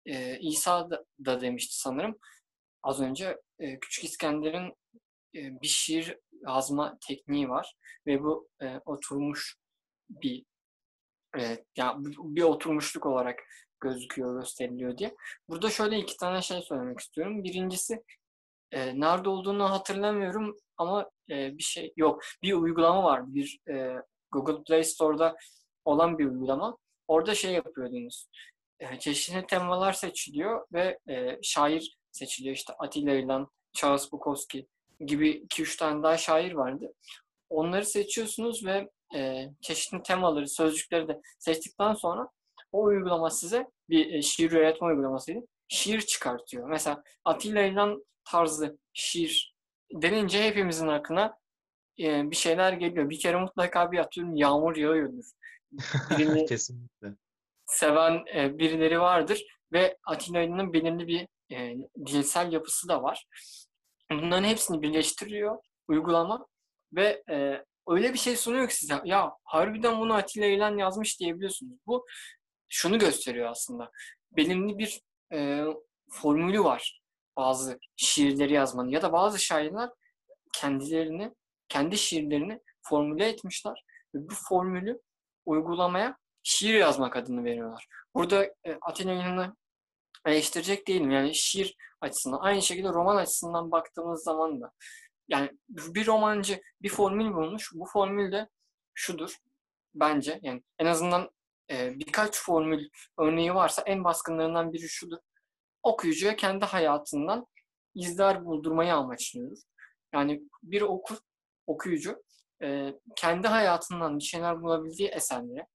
e, 0.06 0.38
İsa 0.38 0.90
da, 0.90 1.04
da 1.26 1.40
demişti 1.40 1.76
sanırım 1.76 2.18
az 2.84 3.00
önce. 3.00 3.40
E, 3.58 3.78
Küçük 3.78 4.04
İskender'in 4.04 4.74
e, 5.34 5.62
bir 5.62 5.66
şiir 5.66 6.18
yazma 6.46 6.98
tekniği 7.08 7.48
var 7.48 7.74
ve 8.06 8.22
bu 8.22 8.48
e, 8.62 8.80
oturmuş 8.84 9.56
bir 10.10 10.44
e, 11.38 11.64
yani 11.76 12.04
bir 12.18 12.42
oturmuşluk 12.42 13.06
olarak 13.06 13.38
gözüküyor, 13.80 14.40
gösteriliyor 14.40 14.98
diye. 14.98 15.14
Burada 15.48 15.70
şöyle 15.70 15.98
iki 15.98 16.16
tane 16.16 16.42
şey 16.42 16.62
söylemek 16.62 17.00
istiyorum. 17.00 17.44
Birincisi 17.44 18.02
e, 18.72 19.00
nerede 19.00 19.28
olduğunu 19.28 19.70
hatırlamıyorum 19.70 20.56
ama 20.76 21.10
e, 21.30 21.58
bir 21.58 21.62
şey 21.62 21.92
yok. 21.96 22.22
Bir 22.42 22.52
uygulama 22.52 23.02
var. 23.04 23.34
Bir 23.34 23.58
e, 23.70 23.96
Google 24.32 24.62
Play 24.62 24.84
Store'da 24.84 25.36
olan 25.84 26.18
bir 26.18 26.26
uygulama. 26.26 26.76
Orada 27.08 27.34
şey 27.34 27.52
yapıyordunuz. 27.52 28.28
E, 28.80 28.98
çeşitli 28.98 29.46
temalar 29.46 29.92
seçiliyor 29.92 30.66
ve 30.72 30.98
e, 31.08 31.38
şair 31.42 31.96
seçiliyor. 32.14 32.56
İşte 32.56 32.72
Atilla 32.78 33.14
İlhan, 33.14 33.50
Charles 33.72 34.12
Bukowski 34.12 34.66
gibi 35.00 35.30
2-3 35.30 35.78
tane 35.78 36.02
daha 36.02 36.16
şair 36.16 36.52
vardı. 36.52 36.94
Onları 37.50 37.84
seçiyorsunuz 37.86 38.66
ve 38.66 38.90
e, 39.16 39.48
çeşitli 39.60 40.02
temaları, 40.02 40.48
sözcükleri 40.48 41.08
de 41.08 41.20
seçtikten 41.38 41.94
sonra 41.94 42.28
o 42.72 42.82
uygulama 42.82 43.30
size 43.30 43.70
bir 43.88 44.12
e, 44.12 44.22
şiir 44.22 44.52
üretme 44.52 44.86
uygulamasıydı. 44.86 45.40
Şiir 45.68 46.00
çıkartıyor. 46.00 46.68
Mesela 46.68 47.02
Atilla 47.24 47.62
İlhan 47.62 48.04
tarzı 48.24 48.78
şiir 48.92 49.54
denince 49.92 50.42
hepimizin 50.42 50.88
aklına 50.88 51.38
e, 51.98 52.30
bir 52.30 52.36
şeyler 52.36 52.72
geliyor. 52.72 53.10
Bir 53.10 53.18
kere 53.18 53.36
mutlaka 53.36 53.92
bir 53.92 53.98
atıyorum 53.98 54.36
yağmur 54.36 54.76
yağıyordur. 54.76 55.24
Birini 56.18 56.46
Kesinlikle. 56.46 57.08
seven 57.66 58.24
e, 58.34 58.58
birileri 58.58 59.00
vardır 59.00 59.44
ve 59.72 59.98
Atilla 60.06 60.72
belirli 60.72 61.06
bir 61.06 61.28
e, 61.54 61.76
dilsel 62.06 62.52
yapısı 62.52 62.88
da 62.88 63.02
var. 63.02 63.26
Bunların 64.10 64.44
hepsini 64.44 64.82
birleştiriyor 64.82 65.58
uygulama 65.88 66.46
ve 66.92 67.22
e, 67.30 67.64
öyle 67.88 68.12
bir 68.12 68.18
şey 68.18 68.36
sunuyor 68.36 68.68
ki 68.68 68.76
size 68.76 69.00
ya 69.04 69.32
harbiden 69.44 70.00
bunu 70.00 70.14
Atilla 70.14 70.46
İlhan 70.46 70.78
yazmış 70.78 71.20
diyebiliyorsunuz. 71.20 71.78
Bu 71.86 72.06
şunu 72.68 72.98
gösteriyor 72.98 73.50
aslında. 73.50 73.90
Belirli 74.36 74.78
bir 74.78 75.00
e, 75.32 75.64
formülü 76.10 76.64
var 76.64 77.00
bazı 77.36 77.78
şiirleri 77.96 78.52
yazmanın 78.52 78.88
ya 78.88 79.02
da 79.02 79.12
bazı 79.12 79.38
şairler 79.38 79.90
kendilerini, 80.52 81.34
kendi 81.68 81.98
şiirlerini 81.98 82.60
formüle 82.82 83.28
etmişler 83.28 83.84
ve 84.14 84.18
bu 84.30 84.34
formülü 84.48 85.00
uygulamaya 85.46 86.16
şiir 86.42 86.74
yazmak 86.74 87.16
adını 87.16 87.44
veriyorlar. 87.44 87.86
Burada 88.14 88.44
e, 88.44 88.78
Atina 88.82 89.12
İlhan'ı 89.12 89.56
eleştirecek 90.26 90.88
değilim. 90.88 91.10
Yani 91.10 91.34
şiir 91.34 91.76
açısından. 92.00 92.38
Aynı 92.40 92.62
şekilde 92.62 92.88
roman 92.88 93.16
açısından 93.16 93.70
baktığımız 93.70 94.22
zaman 94.24 94.60
da 94.60 94.72
yani 95.28 95.50
bir 95.68 96.06
romancı 96.06 96.62
bir 96.82 96.88
formül 96.88 97.32
bulmuş. 97.34 97.70
Bu 97.74 97.86
formül 97.86 98.32
de 98.32 98.48
şudur 98.94 99.36
bence. 99.94 100.40
Yani 100.42 100.62
en 100.78 100.86
azından 100.86 101.30
e, 101.70 101.98
birkaç 101.98 102.40
formül 102.40 102.88
örneği 103.18 103.54
varsa 103.54 103.82
en 103.82 104.04
baskınlarından 104.04 104.72
biri 104.72 104.88
şudur. 104.88 105.18
Okuyucuya 105.82 106.36
kendi 106.36 106.64
hayatından 106.64 107.46
izler 107.94 108.44
buldurmayı 108.44 108.94
amaçlıyoruz. 108.94 109.64
Yani 110.14 110.42
bir 110.62 110.82
okur, 110.82 111.16
okuyucu 111.66 112.22
e, 112.62 112.94
kendi 113.16 113.48
hayatından 113.48 114.18
bir 114.18 114.24
şeyler 114.24 114.62
bulabildiği 114.62 115.08
eserlere 115.08 115.66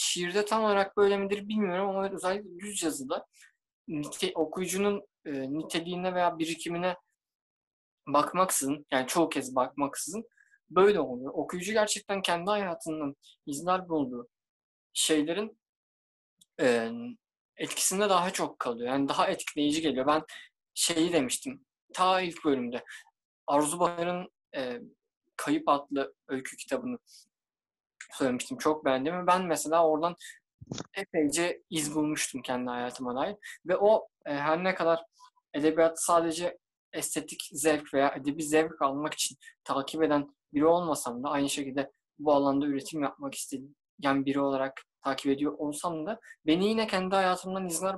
şiirde 0.00 0.44
tam 0.44 0.64
olarak 0.64 0.96
böyle 0.96 1.16
midir 1.16 1.48
bilmiyorum 1.48 1.88
ama 1.88 2.10
özellikle 2.10 2.58
düz 2.58 2.82
yazıda 2.82 3.26
nite, 3.88 4.32
okuyucunun 4.34 5.02
e, 5.24 5.32
niteliğine 5.52 6.14
veya 6.14 6.38
birikimine 6.38 6.96
bakmaksızın 8.06 8.86
yani 8.92 9.06
çoğu 9.06 9.28
kez 9.28 9.54
bakmaksızın 9.56 10.24
böyle 10.70 11.00
oluyor. 11.00 11.32
Okuyucu 11.34 11.72
gerçekten 11.72 12.22
kendi 12.22 12.50
hayatından 12.50 13.16
izler 13.46 13.88
bulduğu 13.88 14.28
şeylerin 14.92 15.60
e, 16.60 16.90
etkisinde 17.56 18.08
daha 18.08 18.30
çok 18.30 18.58
kalıyor. 18.58 18.88
Yani 18.88 19.08
daha 19.08 19.28
etkileyici 19.28 19.82
geliyor. 19.82 20.06
Ben 20.06 20.22
şeyi 20.74 21.12
demiştim 21.12 21.66
ta 21.94 22.20
ilk 22.20 22.44
bölümde. 22.44 22.84
Arzu 23.46 23.80
Bayar'ın 23.80 24.28
e, 24.56 24.80
Kayıp 25.36 25.68
adlı 25.68 26.14
öykü 26.28 26.56
kitabını 26.56 26.98
söylemiştim. 28.12 28.58
Çok 28.58 28.84
beğendim. 28.84 29.26
Ben 29.26 29.46
mesela 29.46 29.86
oradan 29.88 30.16
epeyce 30.94 31.62
iz 31.70 31.94
bulmuştum 31.94 32.42
kendi 32.42 32.70
hayatıma 32.70 33.16
dair. 33.16 33.36
Ve 33.66 33.76
o 33.76 34.08
e, 34.26 34.34
her 34.34 34.64
ne 34.64 34.74
kadar 34.74 35.02
edebiyat 35.54 36.02
sadece 36.02 36.58
estetik 36.92 37.48
zevk 37.52 37.94
veya 37.94 38.14
edebi 38.14 38.42
zevk 38.42 38.82
almak 38.82 39.14
için 39.14 39.36
takip 39.64 40.02
eden 40.02 40.34
biri 40.52 40.66
olmasam 40.66 41.22
da 41.22 41.28
aynı 41.28 41.50
şekilde 41.50 41.90
bu 42.18 42.32
alanda 42.32 42.66
üretim 42.66 43.02
yapmak 43.02 43.34
isteyen 43.34 44.26
biri 44.26 44.40
olarak 44.40 44.82
takip 45.04 45.32
ediyor 45.32 45.52
olsam 45.58 46.06
da 46.06 46.20
beni 46.46 46.68
yine 46.68 46.86
kendi 46.86 47.14
hayatımdan 47.14 47.66
izler 47.66 47.96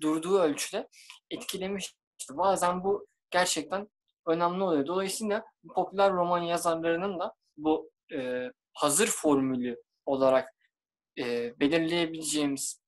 durduğu 0.00 0.38
ölçüde 0.38 0.88
etkilemişti. 1.30 1.96
Bazen 2.30 2.84
bu 2.84 3.06
gerçekten 3.30 3.88
önemli 4.26 4.62
oluyor. 4.62 4.86
Dolayısıyla 4.86 5.44
popüler 5.74 6.12
roman 6.12 6.42
yazarlarının 6.42 7.18
da 7.18 7.34
bu 7.56 7.90
e, 8.12 8.50
hazır 8.76 9.06
formülü 9.06 9.82
olarak 10.06 10.54
e, 11.18 11.54
belirleyebileceğimiz 11.60 12.80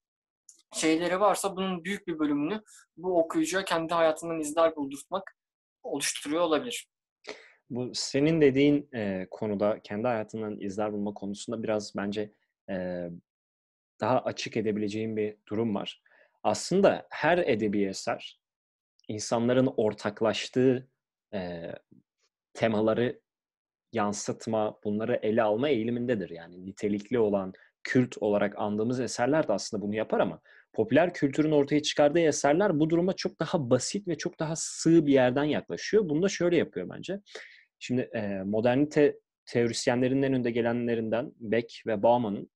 şeyleri 0.75 1.21
varsa 1.21 1.57
bunun 1.57 1.85
büyük 1.85 2.07
bir 2.07 2.19
bölümünü 2.19 2.63
bu 2.97 3.19
okuyucuya 3.19 3.65
kendi 3.65 3.95
hayatından 3.95 4.41
izler 4.41 4.77
buldurtmak 4.77 5.37
oluşturuyor 5.83 6.43
olabilir. 6.43 6.89
Bu 7.71 7.91
senin 7.95 8.41
dediğin 8.41 8.89
e, 8.95 9.27
konuda 9.31 9.81
kendi 9.83 10.07
hayatından 10.07 10.61
izler 10.61 10.93
bulma 10.93 11.15
konusunda 11.15 11.63
biraz 11.63 11.97
bence 11.97 12.33
e, 12.71 13.07
daha 14.01 14.21
açık 14.21 14.57
edebileceğim 14.57 15.17
bir 15.17 15.37
durum 15.49 15.75
var. 15.75 16.03
Aslında 16.43 17.07
her 17.11 17.39
edebi 17.39 17.85
eser 17.85 18.41
insanların 19.09 19.75
ortaklaştığı 19.77 20.89
e, 21.35 21.73
temaları 22.55 23.21
yansıtma, 23.93 24.79
bunları 24.85 25.19
ele 25.23 25.43
alma 25.43 25.69
eğilimindedir. 25.69 26.31
Yani 26.31 26.67
nitelikli 26.67 27.19
olan, 27.19 27.53
kült 27.85 28.19
olarak 28.21 28.59
andığımız 28.59 29.01
eserler 29.01 29.49
de 29.49 29.53
aslında 29.53 29.83
bunu 29.83 29.95
yapar 29.95 30.21
ama 30.21 30.41
popüler 30.73 31.15
kültürün 31.15 31.51
ortaya 31.51 31.83
çıkardığı 31.83 32.21
eserler 32.21 32.81
bu 32.81 32.91
duruma 32.91 33.13
çok 33.13 33.41
daha 33.41 33.71
basit 33.71 34.09
ve 34.09 34.19
çok 34.19 34.39
daha 34.39 34.57
sığ 34.57 35.07
bir 35.07 35.13
yerden 35.13 35.45
yaklaşıyor. 35.45 36.09
Bunu 36.09 36.23
da 36.23 36.29
şöyle 36.29 36.57
yapıyor 36.57 36.89
bence. 36.91 37.21
Şimdi 37.79 38.01
e, 38.15 38.43
modernite 38.45 39.19
teorisyenlerinin 39.47 40.23
önünde 40.23 40.51
gelenlerinden 40.51 41.33
Beck 41.41 41.83
ve 41.87 42.03
Bauman'ın 42.03 42.51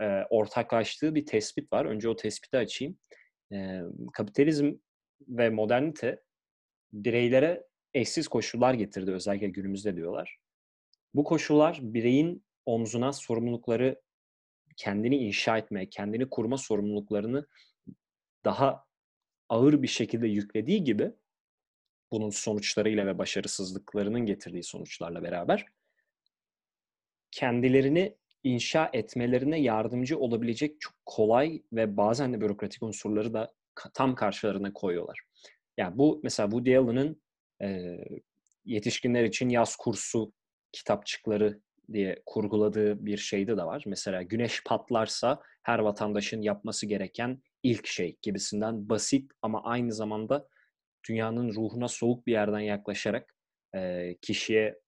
e, 0.00 0.22
ortaklaştığı 0.30 1.14
bir 1.14 1.26
tespit 1.26 1.72
var. 1.72 1.84
Önce 1.84 2.08
o 2.08 2.16
tespiti 2.16 2.56
açayım. 2.56 2.98
E, 3.52 3.80
kapitalizm 4.12 4.72
ve 5.28 5.50
modernite 5.50 6.22
bireylere 6.92 7.64
eşsiz 7.94 8.28
koşullar 8.28 8.74
getirdi 8.74 9.12
özellikle 9.12 9.48
günümüzde 9.48 9.96
diyorlar. 9.96 10.38
Bu 11.14 11.24
koşullar 11.24 11.78
bireyin 11.82 12.44
omzuna 12.66 13.12
sorumlulukları 13.12 14.02
kendini 14.76 15.16
inşa 15.16 15.58
etme, 15.58 15.88
kendini 15.88 16.30
kurma 16.30 16.58
sorumluluklarını 16.58 17.46
daha 18.44 18.84
ağır 19.48 19.82
bir 19.82 19.88
şekilde 19.88 20.28
yüklediği 20.28 20.84
gibi 20.84 21.12
bunun 22.12 22.30
sonuçlarıyla 22.30 23.06
ve 23.06 23.18
başarısızlıklarının 23.18 24.20
getirdiği 24.20 24.62
sonuçlarla 24.62 25.22
beraber 25.22 25.66
kendilerini 27.30 28.16
inşa 28.44 28.90
etmelerine 28.92 29.60
yardımcı 29.60 30.18
olabilecek 30.18 30.80
çok 30.80 30.94
kolay 31.06 31.62
ve 31.72 31.96
bazen 31.96 32.32
de 32.32 32.40
bürokratik 32.40 32.82
unsurları 32.82 33.34
da 33.34 33.54
tam 33.94 34.14
karşılarına 34.14 34.72
koyuyorlar. 34.72 35.20
Yani 35.76 35.98
bu 35.98 36.20
mesela 36.22 36.50
bu 36.50 36.58
Allen'ın 36.58 37.22
e, 37.62 37.98
yetişkinler 38.64 39.24
için 39.24 39.48
yaz 39.48 39.76
kursu 39.76 40.32
kitapçıkları 40.74 41.60
diye 41.92 42.22
kurguladığı 42.26 43.06
bir 43.06 43.16
şeyde 43.16 43.56
de 43.56 43.64
var. 43.64 43.84
Mesela 43.86 44.22
güneş 44.22 44.64
patlarsa 44.64 45.40
her 45.62 45.78
vatandaşın 45.78 46.42
yapması 46.42 46.86
gereken 46.86 47.42
ilk 47.62 47.86
şey 47.86 48.16
gibisinden 48.22 48.88
basit 48.88 49.30
ama 49.42 49.64
aynı 49.64 49.92
zamanda 49.92 50.48
dünyanın 51.08 51.54
ruhuna 51.54 51.88
soğuk 51.88 52.26
bir 52.26 52.32
yerden 52.32 52.60
yaklaşarak 52.60 53.34
e, 53.74 54.14
kişiye 54.22 54.80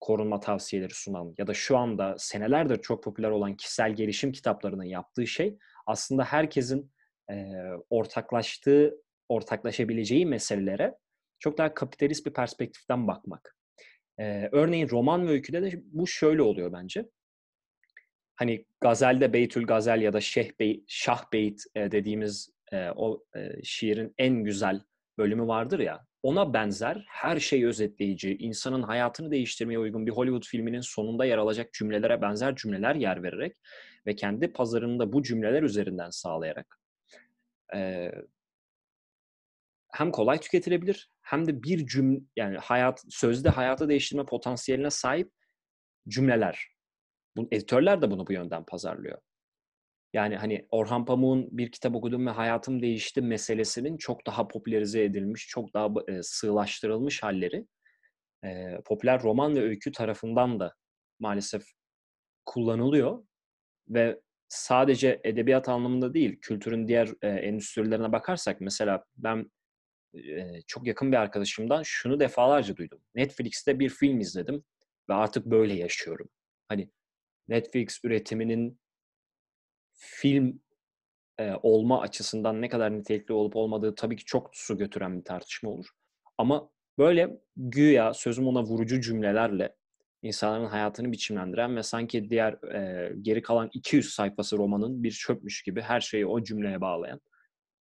korunma 0.00 0.40
tavsiyeleri 0.40 0.94
sunan 0.94 1.34
ya 1.38 1.46
da 1.46 1.54
şu 1.54 1.76
anda 1.76 2.14
senelerdir 2.18 2.82
çok 2.82 3.04
popüler 3.04 3.30
olan 3.30 3.56
kişisel 3.56 3.94
gelişim 3.94 4.32
kitaplarının 4.32 4.84
yaptığı 4.84 5.26
şey 5.26 5.58
aslında 5.86 6.24
herkesin 6.24 6.92
e, 7.30 7.52
ortaklaştığı, 7.90 8.94
ortaklaşabileceği 9.28 10.26
meselelere 10.26 10.98
çok 11.38 11.58
daha 11.58 11.74
kapitalist 11.74 12.26
bir 12.26 12.32
perspektiften 12.32 13.06
bakmak. 13.06 13.57
Ee, 14.18 14.48
örneğin 14.52 14.88
roman 14.88 15.26
ve 15.26 15.30
öyküde 15.30 15.62
de 15.62 15.82
bu 15.84 16.06
şöyle 16.06 16.42
oluyor 16.42 16.72
bence. 16.72 17.08
Hani 18.36 18.64
Gazel'de 18.80 19.32
Beytül 19.32 19.66
Gazel 19.66 20.02
ya 20.02 20.12
da 20.12 20.20
Şeh 20.20 20.50
Bey, 20.60 20.84
Şah 20.86 21.32
Beyt 21.32 21.64
e, 21.74 21.90
dediğimiz 21.90 22.50
e, 22.72 22.90
o 22.96 23.24
e, 23.36 23.62
şiirin 23.64 24.14
en 24.18 24.44
güzel 24.44 24.80
bölümü 25.18 25.46
vardır 25.46 25.78
ya. 25.78 26.06
Ona 26.22 26.54
benzer 26.54 27.04
her 27.08 27.40
şeyi 27.40 27.66
özetleyici, 27.66 28.36
insanın 28.36 28.82
hayatını 28.82 29.30
değiştirmeye 29.30 29.78
uygun 29.78 30.06
bir 30.06 30.12
Hollywood 30.12 30.44
filminin 30.44 30.80
sonunda 30.80 31.24
yer 31.24 31.38
alacak 31.38 31.72
cümlelere 31.72 32.22
benzer 32.22 32.56
cümleler 32.56 32.94
yer 32.94 33.22
vererek 33.22 33.56
ve 34.06 34.16
kendi 34.16 34.52
pazarını 34.52 34.98
da 34.98 35.12
bu 35.12 35.22
cümleler 35.22 35.62
üzerinden 35.62 36.10
sağlayarak 36.10 36.80
e, 37.74 38.10
hem 39.92 40.10
kolay 40.10 40.40
tüketilebilir 40.40 41.10
hem 41.22 41.46
de 41.46 41.62
bir 41.62 41.86
cümle 41.86 42.20
yani 42.36 42.58
hayat 42.58 43.04
sözde 43.08 43.48
hayatı 43.48 43.88
değiştirme 43.88 44.24
potansiyeline 44.24 44.90
sahip 44.90 45.30
cümleler. 46.08 46.68
Bu 47.36 47.48
editörler 47.52 48.02
de 48.02 48.10
bunu 48.10 48.26
bu 48.26 48.32
yönden 48.32 48.64
pazarlıyor. 48.64 49.18
Yani 50.12 50.36
hani 50.36 50.66
Orhan 50.70 51.04
Pamuk'un 51.04 51.48
bir 51.58 51.72
kitap 51.72 51.94
okudum 51.94 52.26
ve 52.26 52.30
hayatım 52.30 52.82
değişti 52.82 53.22
meselesinin 53.22 53.96
çok 53.96 54.26
daha 54.26 54.48
popülerize 54.48 55.04
edilmiş, 55.04 55.46
çok 55.48 55.74
daha 55.74 55.88
e, 56.08 56.22
sığlaştırılmış 56.22 57.22
halleri 57.22 57.66
e, 58.44 58.80
popüler 58.84 59.22
roman 59.22 59.56
ve 59.56 59.62
öykü 59.62 59.92
tarafından 59.92 60.60
da 60.60 60.74
maalesef 61.18 61.62
kullanılıyor 62.46 63.24
ve 63.88 64.20
sadece 64.48 65.20
edebiyat 65.24 65.68
anlamında 65.68 66.14
değil, 66.14 66.38
kültürün 66.40 66.88
diğer 66.88 67.08
e, 67.22 67.28
endüstrilerine 67.28 68.12
bakarsak 68.12 68.60
mesela 68.60 69.04
ben 69.16 69.50
çok 70.66 70.86
yakın 70.86 71.12
bir 71.12 71.16
arkadaşımdan 71.16 71.82
şunu 71.82 72.20
defalarca 72.20 72.76
duydum. 72.76 73.00
Netflix'te 73.14 73.78
bir 73.78 73.88
film 73.88 74.20
izledim 74.20 74.64
ve 75.08 75.14
artık 75.14 75.46
böyle 75.46 75.74
yaşıyorum. 75.74 76.28
Hani 76.68 76.90
Netflix 77.48 78.00
üretiminin 78.04 78.80
film 79.94 80.60
olma 81.62 82.00
açısından 82.00 82.62
ne 82.62 82.68
kadar 82.68 82.98
nitelikli 82.98 83.32
olup 83.32 83.56
olmadığı 83.56 83.94
tabii 83.94 84.16
ki 84.16 84.24
çok 84.24 84.50
su 84.52 84.78
götüren 84.78 85.18
bir 85.18 85.24
tartışma 85.24 85.70
olur. 85.70 85.86
Ama 86.38 86.70
böyle 86.98 87.40
güya 87.56 88.14
sözüm 88.14 88.46
ona 88.46 88.62
vurucu 88.62 89.00
cümlelerle 89.00 89.76
insanların 90.22 90.66
hayatını 90.66 91.12
biçimlendiren 91.12 91.76
ve 91.76 91.82
sanki 91.82 92.30
diğer 92.30 92.52
e, 92.74 93.12
geri 93.22 93.42
kalan 93.42 93.70
200 93.72 94.14
sayfası 94.14 94.58
romanın 94.58 95.02
bir 95.02 95.10
çöpmüş 95.10 95.62
gibi 95.62 95.80
her 95.80 96.00
şeyi 96.00 96.26
o 96.26 96.42
cümleye 96.42 96.80
bağlayan 96.80 97.20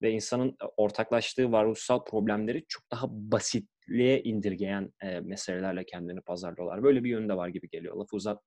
ve 0.02 0.12
insanın 0.12 0.58
ortaklaştığı 0.78 1.52
varoluşsal 1.52 2.04
problemleri 2.04 2.66
çok 2.68 2.92
daha 2.92 3.08
basitliğe 3.10 4.24
indirgeyen 4.24 4.94
e, 5.02 5.20
meselelerle 5.20 5.86
kendini 5.86 6.22
pazarlıyorlar. 6.22 6.84
Böyle 6.84 7.04
bir 7.04 7.10
yönde 7.10 7.38
var 7.38 7.48
gibi 7.48 7.70
geliyor. 7.70 7.96
Lafı 7.96 8.16
uzat. 8.16 8.44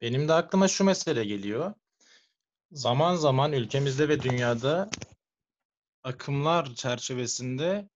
Benim 0.00 0.28
de 0.28 0.32
aklıma 0.32 0.68
şu 0.68 0.84
mesele 0.84 1.24
geliyor. 1.24 1.74
Zaman 2.72 3.14
zaman 3.14 3.52
ülkemizde 3.52 4.08
ve 4.08 4.22
dünyada 4.22 4.90
akımlar 6.02 6.74
çerçevesinde 6.74 7.88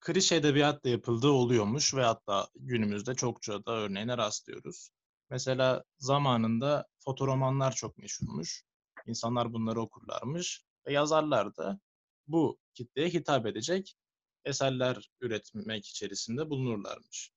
klişe 0.00 0.36
edebiyat 0.36 0.84
da 0.84 0.88
yapıldığı 0.88 1.30
oluyormuş 1.30 1.94
ve 1.94 2.02
hatta 2.02 2.48
günümüzde 2.54 3.14
çokça 3.14 3.66
da 3.66 3.72
örneğine 3.72 4.18
rastlıyoruz. 4.18 4.90
Mesela 5.30 5.84
zamanında 5.98 6.86
fotoromanlar 6.98 7.72
çok 7.72 7.98
meşhurmuş. 7.98 8.62
İnsanlar 9.06 9.52
bunları 9.52 9.80
okurlarmış 9.80 10.67
ve 10.88 10.92
yazarlar 10.92 11.56
da 11.56 11.80
bu 12.26 12.58
kitleye 12.74 13.08
hitap 13.08 13.46
edecek 13.46 13.96
eserler 14.44 15.10
üretmek 15.20 15.86
içerisinde 15.86 16.50
bulunurlarmış. 16.50 17.30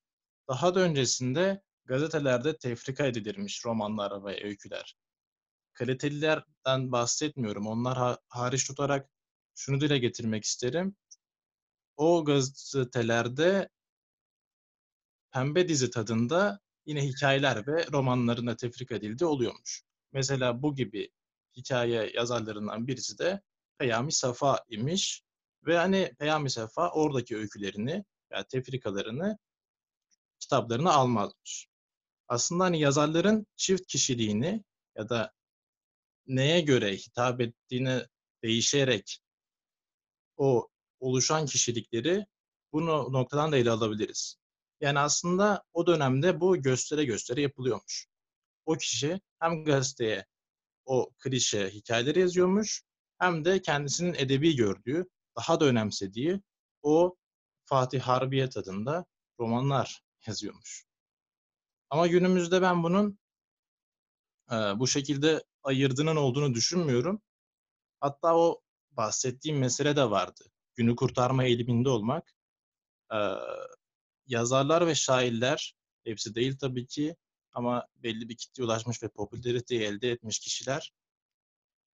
Daha 0.47 0.75
da 0.75 0.79
öncesinde 0.79 1.61
gazetelerde 1.85 2.57
tefrika 2.57 3.05
edilirmiş 3.05 3.65
romanlar 3.65 4.25
ve 4.25 4.43
öyküler. 4.43 4.95
Kalitelilerden 5.73 6.91
bahsetmiyorum. 6.91 7.67
Onlar 7.67 7.97
ha- 7.97 8.17
hariç 8.27 8.67
tutarak 8.67 9.09
şunu 9.55 9.81
dile 9.81 9.97
getirmek 9.97 10.43
isterim. 10.43 10.95
O 11.97 12.25
gazetelerde 12.25 13.69
pembe 15.31 15.67
dizi 15.67 15.91
tadında 15.91 16.59
yine 16.85 17.03
hikayeler 17.03 17.67
ve 17.67 17.85
romanların 17.91 18.47
da 18.47 18.55
tefrika 18.55 18.95
edildiği 18.95 19.27
oluyormuş. 19.27 19.83
Mesela 20.11 20.61
bu 20.61 20.75
gibi 20.75 21.09
hikaye 21.55 22.11
yazarlarından 22.15 22.87
birisi 22.87 23.17
de 23.19 23.41
Peyami 23.77 24.11
Safa 24.11 24.65
imiş. 24.69 25.23
Ve 25.65 25.77
hani 25.77 26.13
Peyami 26.19 26.49
Safa 26.49 26.89
oradaki 26.91 27.37
öykülerini 27.37 28.05
veya 28.31 28.47
tefrikalarını 28.47 29.37
kitaplarına 30.39 30.93
almazmış. 30.93 31.67
Aslında 32.27 32.63
hani 32.63 32.79
yazarların 32.79 33.47
çift 33.55 33.87
kişiliğini 33.87 34.63
ya 34.95 35.09
da 35.09 35.33
neye 36.27 36.61
göre 36.61 36.97
hitap 36.97 37.41
ettiğini 37.41 38.05
değişerek 38.43 39.19
o 40.37 40.69
oluşan 40.99 41.45
kişilikleri 41.45 42.25
bu 42.73 42.85
noktadan 43.13 43.51
da 43.51 43.57
ele 43.57 43.71
alabiliriz. 43.71 44.35
Yani 44.81 44.99
aslında 44.99 45.63
o 45.73 45.87
dönemde 45.87 46.41
bu 46.41 46.61
göstere 46.61 47.05
göstere 47.05 47.41
yapılıyormuş. 47.41 48.07
O 48.65 48.73
kişi 48.73 49.21
hem 49.39 49.65
gazeteye 49.65 50.25
o 50.91 51.09
klişe 51.19 51.69
hikayeleri 51.69 52.19
yazıyormuş 52.19 52.83
hem 53.19 53.45
de 53.45 53.61
kendisinin 53.61 54.13
edebi 54.13 54.55
gördüğü, 54.55 55.05
daha 55.37 55.59
da 55.59 55.65
önemsediği 55.65 56.41
o 56.81 57.15
Fatih 57.65 58.01
Harbiye 58.01 58.49
tadında 58.49 59.05
romanlar 59.39 60.03
yazıyormuş. 60.27 60.85
Ama 61.89 62.07
günümüzde 62.07 62.61
ben 62.61 62.83
bunun 62.83 63.19
e, 64.51 64.55
bu 64.55 64.87
şekilde 64.87 65.43
ayırdığının 65.63 66.15
olduğunu 66.15 66.53
düşünmüyorum. 66.53 67.21
Hatta 67.99 68.37
o 68.37 68.61
bahsettiğim 68.91 69.59
mesele 69.59 69.95
de 69.95 70.09
vardı. 70.09 70.43
Günü 70.75 70.95
kurtarma 70.95 71.43
eğiliminde 71.43 71.89
olmak. 71.89 72.33
E, 73.13 73.17
yazarlar 74.25 74.87
ve 74.87 74.95
şairler, 74.95 75.75
hepsi 76.03 76.35
değil 76.35 76.57
tabii 76.57 76.87
ki 76.87 77.15
ama 77.53 77.87
belli 77.95 78.29
bir 78.29 78.37
kitleye 78.37 78.65
ulaşmış 78.65 79.03
ve 79.03 79.07
popülariteyi 79.07 79.81
elde 79.81 80.11
etmiş 80.11 80.39
kişiler 80.39 80.93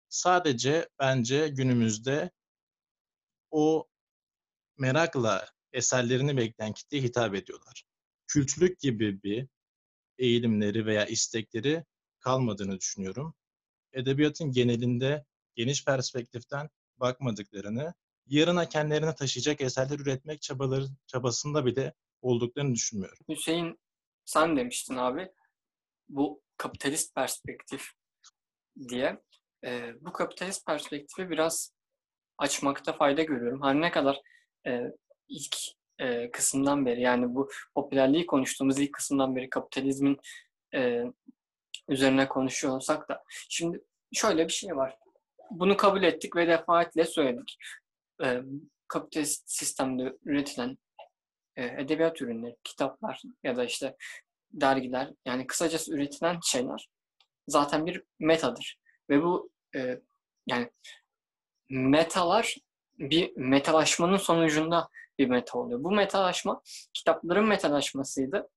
sadece 0.10 0.90
bence 1.00 1.48
günümüzde 1.48 2.32
o 3.52 3.88
merakla 4.78 5.46
eserlerini 5.74 6.38
bekleyen 6.38 6.74
kitleye 6.74 7.04
hitap 7.04 7.36
ediyorlar. 7.36 7.84
Kültürlük 8.28 8.80
gibi 8.80 9.24
bir 9.24 9.48
eğilimleri 10.18 10.86
veya 10.86 11.06
istekleri 11.06 11.86
kalmadığını 12.20 12.80
düşünüyorum. 12.80 13.36
Edebiyatın 13.94 14.52
genelinde 14.52 15.26
geniş 15.56 15.86
perspektiften 15.86 16.70
bakmadıklarını, 16.98 17.94
yarına 18.28 18.70
kendilerine 18.70 19.16
taşıyacak 19.16 19.62
eserler 19.62 20.00
üretmek 20.00 20.42
çabaları 20.42 20.86
çabasında 21.08 21.66
bile 21.66 21.94
olduklarını 22.22 22.74
düşünmüyorum. 22.74 23.26
Hüseyin 23.30 23.80
sen 24.26 24.58
demiştin 24.58 24.96
abi 24.96 25.32
bu 26.10 26.42
kapitalist 26.58 27.16
perspektif 27.16 27.90
diye. 28.90 29.22
Ee, 29.66 29.94
bu 30.02 30.14
kapitalist 30.14 30.66
perspektifi 30.66 31.30
biraz 31.30 31.74
açmakta 32.38 32.94
fayda 32.94 33.24
görüyorum. 33.24 33.64
Her 33.64 33.82
ne 33.82 33.92
kadar 33.92 34.22
e, 34.68 34.82
ilk 35.28 35.56
e, 36.00 36.32
kısımdan 36.32 36.86
beri 36.86 37.02
yani 37.02 37.36
bu 37.36 37.50
popülerliği 37.76 38.26
konuştuğumuz 38.26 38.80
ilk 38.80 38.94
kısımdan 38.94 39.36
beri 39.36 39.50
kapitalizmin 39.50 40.18
e, 40.76 41.04
üzerine 41.90 42.28
konuşuyor 42.28 42.76
olsak 42.76 43.10
da 43.10 43.24
şimdi 43.50 43.82
şöyle 44.14 44.48
bir 44.48 44.54
şey 44.54 44.76
var. 44.76 44.98
Bunu 45.52 45.78
kabul 45.78 46.04
ettik 46.04 46.36
ve 46.36 46.48
defaatle 46.48 47.06
söyledik. 47.06 47.58
E, 48.24 48.42
kapitalist 48.88 49.44
sistemde 49.50 50.18
üretilen 50.26 50.78
e, 51.56 51.66
edebiyat 51.66 52.22
ürünleri, 52.22 52.56
kitaplar 52.64 53.22
ya 53.44 53.58
da 53.58 53.66
işte 53.66 53.96
dergiler 54.62 55.12
yani 55.26 55.48
kısacası 55.48 55.96
üretilen 55.96 56.40
şeyler 56.44 56.88
zaten 57.48 57.86
bir 57.86 58.04
metadır. 58.20 58.80
Ve 59.10 59.24
bu 59.24 59.50
e, 59.76 60.00
yani 60.48 60.70
metalar 61.70 62.56
bir 63.00 63.38
metalaşmanın 63.38 64.18
sonucunda 64.18 64.90
bir 65.20 65.28
meta 65.28 65.60
oluyor. 65.60 65.84
Bu 65.84 65.92
metalaşma 65.92 66.62
kitapların 66.94 67.46
metalaşmasıydı 67.46 68.50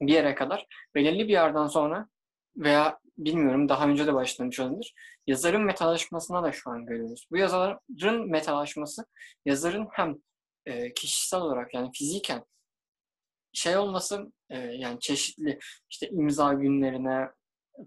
bir 0.00 0.12
yere 0.12 0.34
kadar. 0.34 0.66
Belirli 0.94 1.28
bir 1.28 1.32
yerden 1.32 1.66
sonra 1.66 2.08
veya 2.56 2.98
bilmiyorum 3.18 3.68
daha 3.68 3.88
önce 3.88 4.06
de 4.06 4.14
başlamış 4.14 4.60
olabilir. 4.60 4.94
Yazarın 5.26 5.62
metalaşmasına 5.62 6.42
da 6.42 6.52
şu 6.52 6.70
an 6.70 6.86
görüyoruz. 6.86 7.26
Bu 7.30 7.36
yazarın 7.36 8.30
metalaşması 8.30 9.04
yazarın 9.44 9.88
hem 9.92 10.16
e, 10.66 10.94
kişisel 10.94 11.40
olarak 11.40 11.74
yani 11.74 11.90
fiziken 11.94 12.44
şey 13.54 13.76
olması 13.76 14.32
e, 14.50 14.58
yani 14.58 15.00
çeşitli 15.00 15.58
işte 15.90 16.08
imza 16.08 16.52
günlerine, 16.52 17.28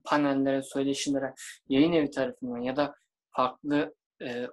panellere, 0.03 0.61
söyleşilere 0.61 1.33
yayın 1.69 1.91
evi 1.93 2.11
tarafından 2.11 2.61
ya 2.61 2.75
da 2.75 2.95
farklı 3.29 3.95
e, 4.21 4.47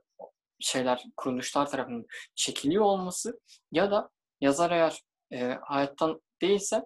şeyler, 0.60 1.04
kuruluşlar 1.16 1.70
tarafından 1.70 2.06
çekiliyor 2.34 2.84
olması 2.84 3.40
ya 3.72 3.90
da 3.90 4.10
yazar 4.40 4.70
eğer 4.70 5.02
e, 5.32 5.58
hayattan 5.62 6.20
değilse 6.42 6.82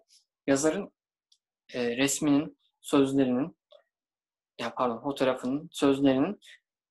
yazarın 0.46 0.92
e, 1.74 1.96
resminin, 1.96 2.58
sözlerinin 2.80 3.56
ya 4.60 4.74
pardon 4.74 5.02
fotoğrafının, 5.02 5.68
sözlerinin 5.72 6.40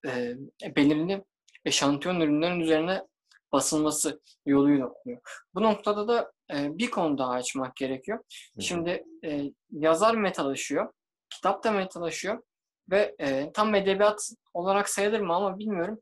e, 0.07 0.35
belirli 0.75 1.23
eşantiyon 1.65 2.19
ürünlerin 2.19 2.59
üzerine 2.59 3.03
basılması 3.51 4.21
yoluyla 4.45 4.87
oluyor. 4.87 5.21
Bu 5.55 5.63
noktada 5.63 6.07
da 6.07 6.31
e, 6.53 6.77
bir 6.77 6.91
konu 6.91 7.17
daha 7.17 7.31
açmak 7.31 7.75
gerekiyor. 7.75 8.19
Şimdi 8.59 9.03
e, 9.25 9.43
yazar 9.71 10.15
metalaşıyor, 10.15 10.93
kitap 11.29 11.63
da 11.63 11.71
metalaşıyor 11.71 12.43
ve 12.91 13.15
e, 13.19 13.51
tam 13.53 13.75
edebiyat 13.75 14.29
olarak 14.53 14.89
sayılır 14.89 15.19
mı 15.19 15.35
ama 15.35 15.59
bilmiyorum. 15.59 15.99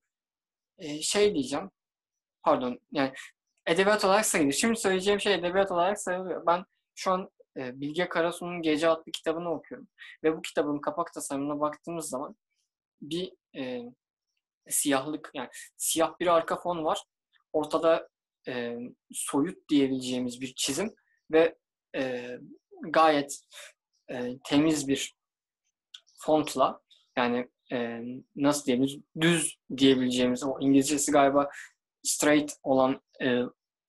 E, 0.77 1.01
şey 1.01 1.33
diyeceğim, 1.33 1.71
pardon 2.43 2.79
yani 2.91 3.13
edebiyat 3.65 4.05
olarak 4.05 4.25
sayılır. 4.25 4.51
Şimdi 4.51 4.79
söyleyeceğim 4.79 5.19
şey 5.19 5.33
edebiyat 5.33 5.71
olarak 5.71 5.99
sayılıyor. 5.99 6.45
Ben 6.45 6.65
şu 6.95 7.11
an 7.11 7.29
e, 7.57 7.79
Bilge 7.81 8.09
Karasu'nun 8.09 8.61
Gece 8.61 8.89
adlı 8.89 9.11
kitabını 9.11 9.51
okuyorum. 9.51 9.87
Ve 10.23 10.37
bu 10.37 10.41
kitabın 10.41 10.79
kapak 10.79 11.13
tasarımına 11.13 11.59
baktığımız 11.59 12.09
zaman 12.09 12.35
bir 13.01 13.33
e, 13.57 13.81
siyahlık 14.69 15.31
yani 15.33 15.49
siyah 15.77 16.19
bir 16.19 16.27
arka 16.27 16.59
fon 16.59 16.83
var 16.83 17.03
ortada 17.55 18.07
e, 18.47 18.77
soyut 19.11 19.69
diyebileceğimiz 19.69 20.41
bir 20.41 20.53
çizim 20.55 20.95
ve 21.31 21.55
e, 21.95 22.29
gayet 22.89 23.39
e, 24.11 24.37
temiz 24.43 24.87
bir 24.87 25.15
fontla 26.17 26.81
yani 27.17 27.49
e, 27.71 27.99
nasıl 28.35 28.65
diyebiliriz 28.65 28.99
düz 29.21 29.57
diyebileceğimiz 29.77 30.43
o 30.43 30.57
İngilizcesi 30.59 31.11
galiba 31.11 31.49
straight 32.03 32.53
olan 32.63 33.01
e, 33.21 33.41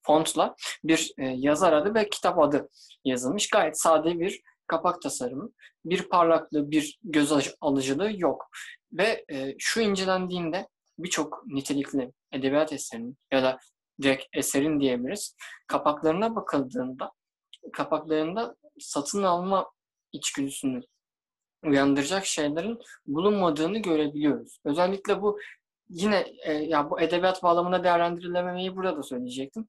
fontla 0.03 0.55
bir 0.85 1.13
e, 1.19 1.25
yazar 1.25 1.73
adı 1.73 1.95
ve 1.95 2.09
kitap 2.09 2.39
adı 2.39 2.69
yazılmış. 3.05 3.51
Gayet 3.51 3.81
sade 3.81 4.19
bir 4.19 4.41
kapak 4.67 5.03
tasarımı. 5.03 5.51
Bir 5.85 6.09
parlaklığı, 6.09 6.71
bir 6.71 6.99
göz 7.05 7.55
alıcılığı 7.61 8.11
yok. 8.17 8.49
Ve 8.93 9.25
e, 9.33 9.55
şu 9.59 9.81
incelendiğinde 9.81 10.69
birçok 10.99 11.47
nitelikli 11.47 12.13
edebiyat 12.33 12.73
eserinin 12.73 13.19
ya 13.33 13.43
da 13.43 13.59
direkt 14.03 14.25
eserin 14.33 14.81
diyebiliriz. 14.81 15.37
Kapaklarına 15.67 16.37
bakıldığında 16.37 17.13
kapaklarında 17.73 18.57
satın 18.81 19.23
alma 19.23 19.71
içgüdüsünü 20.13 20.81
uyandıracak 21.65 22.27
şeylerin 22.27 22.79
bulunmadığını 23.07 23.79
görebiliyoruz. 23.79 24.59
Özellikle 24.65 25.23
bu 25.23 25.39
yine 25.89 26.27
e, 26.43 26.53
ya 26.53 26.91
bu 26.91 27.01
edebiyat 27.01 27.43
bağlamında 27.43 27.85
değerlendirilememeyi 27.85 28.77
burada 28.77 28.97
da 28.97 29.03
söyleyecektim. 29.03 29.69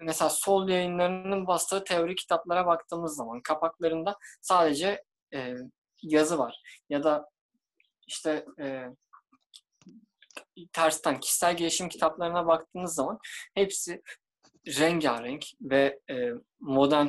Mesela 0.00 0.30
sol 0.30 0.68
yayınlarının 0.68 1.46
bastığı 1.46 1.84
teori 1.84 2.14
kitaplara 2.14 2.66
baktığımız 2.66 3.16
zaman 3.16 3.40
kapaklarında 3.40 4.16
sadece 4.40 5.02
e, 5.34 5.54
yazı 6.02 6.38
var. 6.38 6.62
Ya 6.88 7.02
da 7.02 7.28
işte 8.06 8.46
e, 8.60 8.86
tersten 10.72 11.20
kişisel 11.20 11.56
gelişim 11.56 11.88
kitaplarına 11.88 12.46
baktığınız 12.46 12.94
zaman 12.94 13.18
hepsi 13.54 14.02
rengarenk 14.66 15.44
ve 15.60 16.00
e, 16.10 16.30
modern 16.60 17.06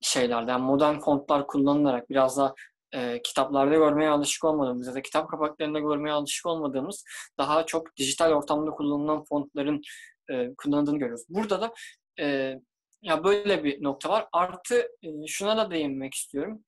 şeylerden, 0.00 0.60
modern 0.60 0.98
fontlar 0.98 1.46
kullanılarak 1.46 2.10
biraz 2.10 2.36
da 2.36 2.54
e, 2.94 3.22
kitaplarda 3.22 3.74
görmeye 3.74 4.10
alışık 4.10 4.44
olmadığımız 4.44 4.86
ya 4.86 4.94
da 4.94 5.02
kitap 5.02 5.30
kapaklarında 5.30 5.78
görmeye 5.78 6.12
alışık 6.12 6.46
olmadığımız 6.46 7.04
daha 7.38 7.66
çok 7.66 7.96
dijital 7.96 8.32
ortamda 8.32 8.70
kullanılan 8.70 9.24
fontların 9.24 9.82
e, 10.30 10.54
kullanıldığını 10.54 10.98
görüyoruz. 10.98 11.24
Burada 11.28 11.60
da 11.60 11.74
e, 12.20 12.54
ya 13.02 13.24
böyle 13.24 13.64
bir 13.64 13.82
nokta 13.82 14.08
var. 14.08 14.26
Artı 14.32 14.88
e, 15.02 15.26
şuna 15.26 15.56
da 15.56 15.70
değinmek 15.70 16.14
istiyorum. 16.14 16.64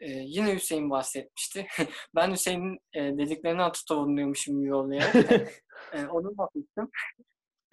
E, 0.00 0.10
yine 0.10 0.54
Hüseyin 0.54 0.90
bahsetmişti. 0.90 1.66
ben 2.14 2.30
Hüseyin'in 2.32 2.78
e, 2.94 3.00
dediklerini 3.18 3.62
atıp 3.62 3.88
savunuyormuşum 3.88 4.72
oluyor. 4.72 5.02
e, 5.92 6.06
onu 6.06 6.38
bahsettim. 6.38 6.90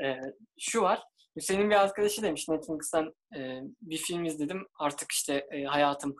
E, 0.03 0.15
şu 0.59 0.81
var. 0.81 1.03
Hüseyin'in 1.35 1.69
bir 1.69 1.75
arkadaşı 1.75 2.23
demiş 2.23 2.49
Netflix'ten 2.49 3.13
e, 3.37 3.61
bir 3.81 3.97
film 3.97 4.25
izledim. 4.25 4.67
Artık 4.79 5.11
işte 5.11 5.47
e, 5.51 5.63
hayatımı 5.63 6.15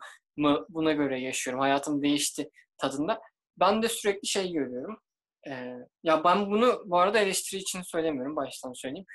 buna 0.68 0.92
göre 0.92 1.20
yaşıyorum. 1.20 1.60
Hayatım 1.60 2.02
değişti 2.02 2.50
tadında. 2.78 3.20
Ben 3.60 3.82
de 3.82 3.88
sürekli 3.88 4.28
şey 4.28 4.52
görüyorum. 4.52 5.00
E, 5.48 5.74
ya 6.02 6.24
ben 6.24 6.50
bunu 6.50 6.82
bu 6.86 6.98
arada 6.98 7.18
eleştiri 7.18 7.60
için 7.60 7.82
söylemiyorum. 7.82 8.36
Baştan 8.36 8.72
söyleyeyim. 8.72 9.06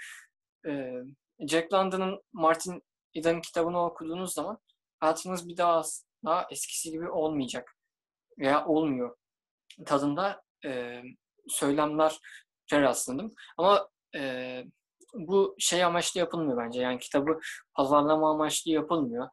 E, 0.68 0.92
Jack 1.48 1.74
London'ın 1.74 2.22
Martin 2.34 2.84
Eden'ın 3.16 3.42
kitabını 3.42 3.86
okuduğunuz 3.86 4.34
zaman 4.34 4.58
hayatınız 5.00 5.48
bir 5.48 5.58
daha 5.58 5.84
daha 6.26 6.48
eskisi 6.52 6.92
gibi 6.92 7.10
olmayacak 7.10 7.76
veya 8.40 8.66
olmuyor 8.66 9.16
tadında 9.86 10.44
e, 10.66 11.02
söylemler 11.48 12.20
rastladım. 12.74 13.32
Ama 13.58 13.90
e, 14.16 14.64
bu 15.14 15.56
şey 15.60 15.84
amaçlı 15.84 16.20
yapılmıyor 16.20 16.58
bence. 16.58 16.82
Yani 16.82 17.00
kitabı 17.00 17.40
pazarlama 17.74 18.32
amaçlı 18.32 18.72
yapılmıyor. 18.72 19.28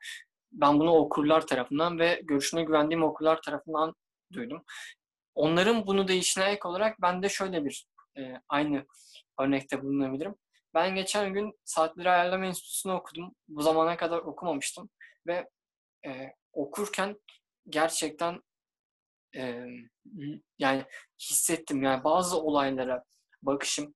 Ben 0.53 0.81
bunu 0.81 0.93
okurlar 0.93 1.47
tarafından 1.47 1.99
ve 1.99 2.21
görüşüne 2.25 2.63
güvendiğim 2.63 3.03
okurlar 3.03 3.43
tarafından 3.43 3.95
duydum. 4.33 4.65
Onların 5.35 5.87
bunu 5.87 6.09
değişine 6.09 6.45
ek 6.45 6.69
olarak 6.69 7.03
ben 7.03 7.23
de 7.23 7.29
şöyle 7.29 7.65
bir 7.65 7.87
e, 8.19 8.35
aynı 8.49 8.87
örnekte 9.41 9.83
bulunabilirim. 9.83 10.35
Ben 10.75 10.95
geçen 10.95 11.33
gün 11.33 11.59
Saatleri 11.65 12.11
Ayarlama 12.11 12.47
Enstitüsü'nü 12.47 12.93
okudum. 12.93 13.35
Bu 13.49 13.63
zamana 13.63 13.97
kadar 13.97 14.19
okumamıştım. 14.19 14.91
Ve 15.27 15.49
e, 16.07 16.33
okurken 16.59 17.21
gerçekten 17.69 18.43
e, 19.37 19.65
yani 20.59 20.85
hissettim. 21.21 21.83
Yani 21.83 22.05
bazı 22.05 22.41
olaylara 22.41 23.05
bakışım, 23.43 23.95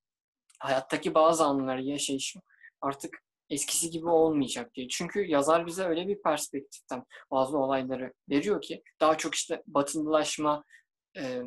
hayattaki 0.59 1.15
bazı 1.15 1.45
anları 1.45 1.83
yaşayışım 1.83 2.43
artık 2.81 3.23
eskisi 3.51 3.91
gibi 3.91 4.09
olmayacak 4.09 4.75
diye. 4.75 4.89
Çünkü 4.89 5.25
yazar 5.25 5.67
bize 5.67 5.85
öyle 5.85 6.09
bir 6.09 6.23
perspektiften 6.23 7.05
bazı 7.31 7.59
olayları 7.59 8.13
veriyor 8.31 8.63
ki 8.63 8.83
daha 9.01 9.19
çok 9.19 9.35
işte 9.35 9.63
batılılaşma 9.67 10.65
e, 11.17 11.43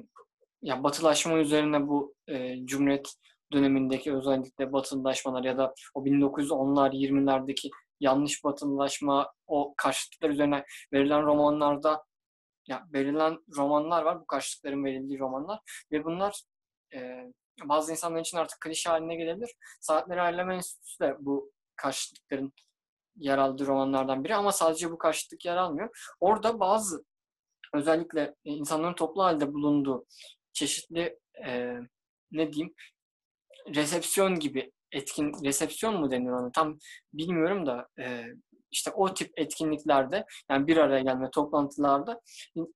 ya 0.61 0.83
batılaşma 0.83 1.37
üzerine 1.37 1.87
bu 1.87 2.15
e, 2.27 2.65
Cumhuriyet 2.65 3.13
dönemindeki 3.53 4.13
özellikle 4.13 4.73
batılılaşmalar 4.73 5.43
ya 5.43 5.57
da 5.57 5.73
o 5.93 6.05
1910'lar 6.05 6.91
20'lerdeki 6.91 7.69
yanlış 8.05 8.43
batılılaşma 8.43 9.33
o 9.47 9.73
karşıtlıklar 9.77 10.29
üzerine 10.29 10.65
verilen 10.93 11.23
romanlarda 11.23 12.03
ya 12.67 12.87
verilen 12.93 13.37
romanlar 13.57 14.03
var 14.03 14.21
bu 14.21 14.25
karşıtlıkların 14.25 14.85
verildiği 14.85 15.19
romanlar 15.19 15.59
ve 15.91 16.03
bunlar 16.05 16.41
e, 16.93 17.31
bazı 17.63 17.91
insanlar 17.91 18.21
için 18.21 18.37
artık 18.37 18.61
klişe 18.61 18.89
haline 18.89 19.15
gelebilir. 19.15 19.51
Saatleri 19.81 20.21
Ayarlama 20.21 20.53
Enstitüsü 20.53 21.03
de 21.03 21.15
bu 21.19 21.51
karşıtlıkların 21.75 22.53
yer 23.15 23.37
aldığı 23.37 23.67
romanlardan 23.67 24.23
biri 24.23 24.35
ama 24.35 24.51
sadece 24.51 24.91
bu 24.91 24.97
karşıtlık 24.97 25.45
yer 25.45 25.57
almıyor. 25.57 26.15
Orada 26.19 26.59
bazı 26.59 27.05
özellikle 27.73 28.35
insanların 28.43 28.95
toplu 28.95 29.23
halde 29.23 29.53
bulunduğu 29.53 30.05
çeşitli 30.53 31.19
e, 31.45 31.77
ne 32.31 32.53
diyeyim 32.53 32.73
resepsiyon 33.75 34.39
gibi 34.39 34.71
etkin 34.95 35.33
resepsiyon 35.43 35.95
mu 35.99 36.11
denir 36.11 36.29
ona 36.29 36.51
tam 36.51 36.77
bilmiyorum 37.13 37.65
da 37.65 37.87
e, 37.99 38.25
işte 38.71 38.91
o 38.91 39.13
tip 39.13 39.31
etkinliklerde 39.37 40.25
yani 40.49 40.67
bir 40.67 40.77
araya 40.77 41.01
gelme 41.01 41.29
toplantılarda 41.31 42.21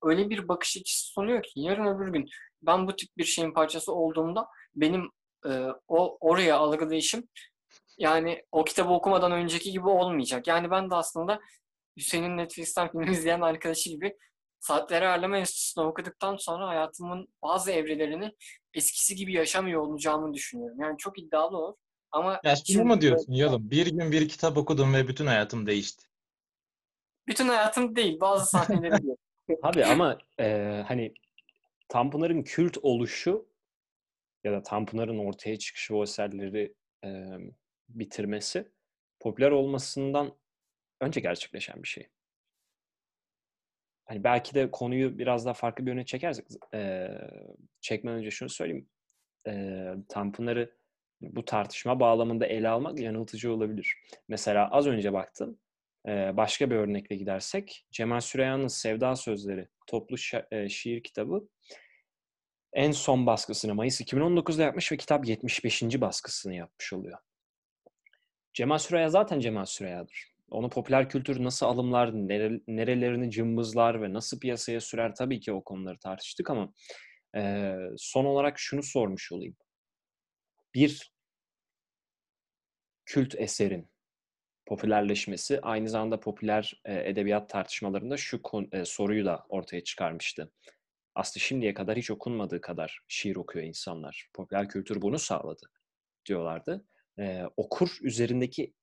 öyle 0.03 0.29
bir 0.29 0.47
bakış 0.47 0.77
açısı 0.77 1.05
sunuyor 1.05 1.43
ki 1.43 1.51
yarın 1.55 1.85
öbür 1.85 2.13
gün 2.13 2.29
ben 2.61 2.87
bu 2.87 2.95
tip 2.95 3.09
bir 3.17 3.23
şeyin 3.23 3.53
parçası 3.53 3.93
olduğumda 3.93 4.47
benim 4.75 5.09
e, 5.45 5.49
o 5.87 6.17
oraya 6.21 6.57
algılayışım 6.57 7.23
yani 7.97 8.43
o 8.51 8.63
kitabı 8.63 8.89
okumadan 8.89 9.31
önceki 9.31 9.71
gibi 9.71 9.87
olmayacak. 9.87 10.47
Yani 10.47 10.71
ben 10.71 10.89
de 10.91 10.95
aslında 10.95 11.39
Hüseyin'in 11.97 12.37
Netflix'ten 12.37 12.91
film 12.91 13.01
izleyen 13.11 13.41
arkadaşı 13.41 13.89
gibi 13.89 14.17
Saatleri 14.59 15.07
Ayarlama 15.07 15.37
Enstitüsü'nü 15.37 15.85
okuduktan 15.85 16.35
sonra 16.35 16.67
hayatımın 16.67 17.27
bazı 17.43 17.71
evrelerini 17.71 18.31
eskisi 18.73 19.15
gibi 19.15 19.33
yaşamıyor 19.33 19.81
olacağımı 19.81 20.33
düşünüyorum. 20.33 20.77
Yani 20.79 20.97
çok 20.97 21.19
iddialı 21.19 21.57
olur. 21.57 21.77
Ama 22.11 22.39
ya 22.43 22.55
şunu 22.55 22.85
mu 22.85 23.01
diyorsun 23.01 23.33
Yalım? 23.33 23.71
Bir 23.71 23.87
gün 23.87 24.11
bir 24.11 24.29
kitap 24.29 24.57
okudum 24.57 24.93
ve 24.93 25.07
bütün 25.07 25.25
hayatım 25.25 25.67
değişti. 25.67 26.05
Bütün 27.27 27.47
hayatım 27.47 27.95
değil. 27.95 28.19
Bazı 28.19 28.45
sahneleri 28.45 29.03
diyor. 29.03 29.17
Abi 29.63 29.85
ama 29.85 30.17
e, 30.39 30.83
hani 30.87 31.13
Tanpınar'ın 31.87 32.43
kült 32.43 32.77
oluşu 32.81 33.49
ya 34.43 34.51
da 34.51 34.63
Tanpınar'ın 34.63 35.17
ortaya 35.19 35.59
çıkışı 35.59 35.95
o 35.95 36.03
eserleri 36.03 36.73
e, 37.05 37.37
bitirmesi 37.89 38.71
popüler 39.19 39.51
olmasından 39.51 40.35
önce 41.01 41.21
gerçekleşen 41.21 41.83
bir 41.83 41.87
şey. 41.87 42.07
Hani 44.05 44.23
belki 44.23 44.55
de 44.55 44.71
konuyu 44.71 45.19
biraz 45.19 45.45
daha 45.45 45.53
farklı 45.53 45.85
bir 45.85 45.91
yöne 45.91 46.05
çekersek 46.05 46.45
e, 46.73 47.09
çekmeden 47.81 48.17
önce 48.17 48.31
şunu 48.31 48.49
söyleyeyim. 48.49 48.89
E, 49.47 49.85
Tanpınar'ı 50.09 50.78
bu 51.21 51.45
tartışma 51.45 51.99
bağlamında 51.99 52.45
ele 52.45 52.69
almak 52.69 52.99
yanıltıcı 52.99 53.53
olabilir. 53.53 53.97
Mesela 54.27 54.69
az 54.71 54.87
önce 54.87 55.13
baktım. 55.13 55.59
Başka 56.07 56.69
bir 56.69 56.75
örnekle 56.75 57.15
gidersek 57.15 57.85
Cemal 57.91 58.19
Süreyya'nın 58.19 58.67
Sevda 58.67 59.15
Sözleri 59.15 59.67
toplu 59.87 60.17
şiir 60.69 61.03
kitabı 61.03 61.49
en 62.73 62.91
son 62.91 63.25
baskısını 63.25 63.75
Mayıs 63.75 64.01
2019'da 64.01 64.63
yapmış 64.63 64.91
ve 64.91 64.97
kitap 64.97 65.27
75. 65.27 65.83
baskısını 66.01 66.55
yapmış 66.55 66.93
oluyor. 66.93 67.17
Cemal 68.53 68.77
Süreyya 68.77 69.09
zaten 69.09 69.39
Cemal 69.39 69.65
Süreyya'dır. 69.65 70.33
Onu 70.49 70.69
popüler 70.69 71.09
kültür 71.09 71.43
nasıl 71.43 71.65
alımlar, 71.65 72.13
nerelerini 72.67 73.31
cımbızlar 73.31 74.01
ve 74.01 74.13
nasıl 74.13 74.39
piyasaya 74.39 74.81
sürer 74.81 75.15
tabii 75.15 75.39
ki 75.39 75.51
o 75.51 75.63
konuları 75.63 75.97
tartıştık 75.99 76.49
ama 76.49 76.73
son 77.97 78.25
olarak 78.25 78.59
şunu 78.59 78.83
sormuş 78.83 79.31
olayım. 79.31 79.55
Bir 80.73 81.13
kült 83.05 83.35
eserin 83.35 83.89
popülerleşmesi 84.65 85.61
aynı 85.61 85.89
zamanda 85.89 86.19
popüler 86.19 86.81
e, 86.85 87.09
edebiyat 87.09 87.49
tartışmalarında 87.49 88.17
şu 88.17 88.41
e, 88.71 88.85
soruyu 88.85 89.25
da 89.25 89.45
ortaya 89.49 89.83
çıkarmıştı. 89.83 90.51
Aslında 91.15 91.43
şimdiye 91.43 91.73
kadar 91.73 91.97
hiç 91.97 92.11
okunmadığı 92.11 92.61
kadar 92.61 92.99
şiir 93.07 93.35
okuyor 93.35 93.65
insanlar. 93.65 94.29
Popüler 94.33 94.69
kültür 94.69 95.01
bunu 95.01 95.19
sağladı 95.19 95.71
diyorlardı. 96.25 96.85
E, 97.19 97.43
okur 97.57 97.97
üzerindeki 98.01 98.73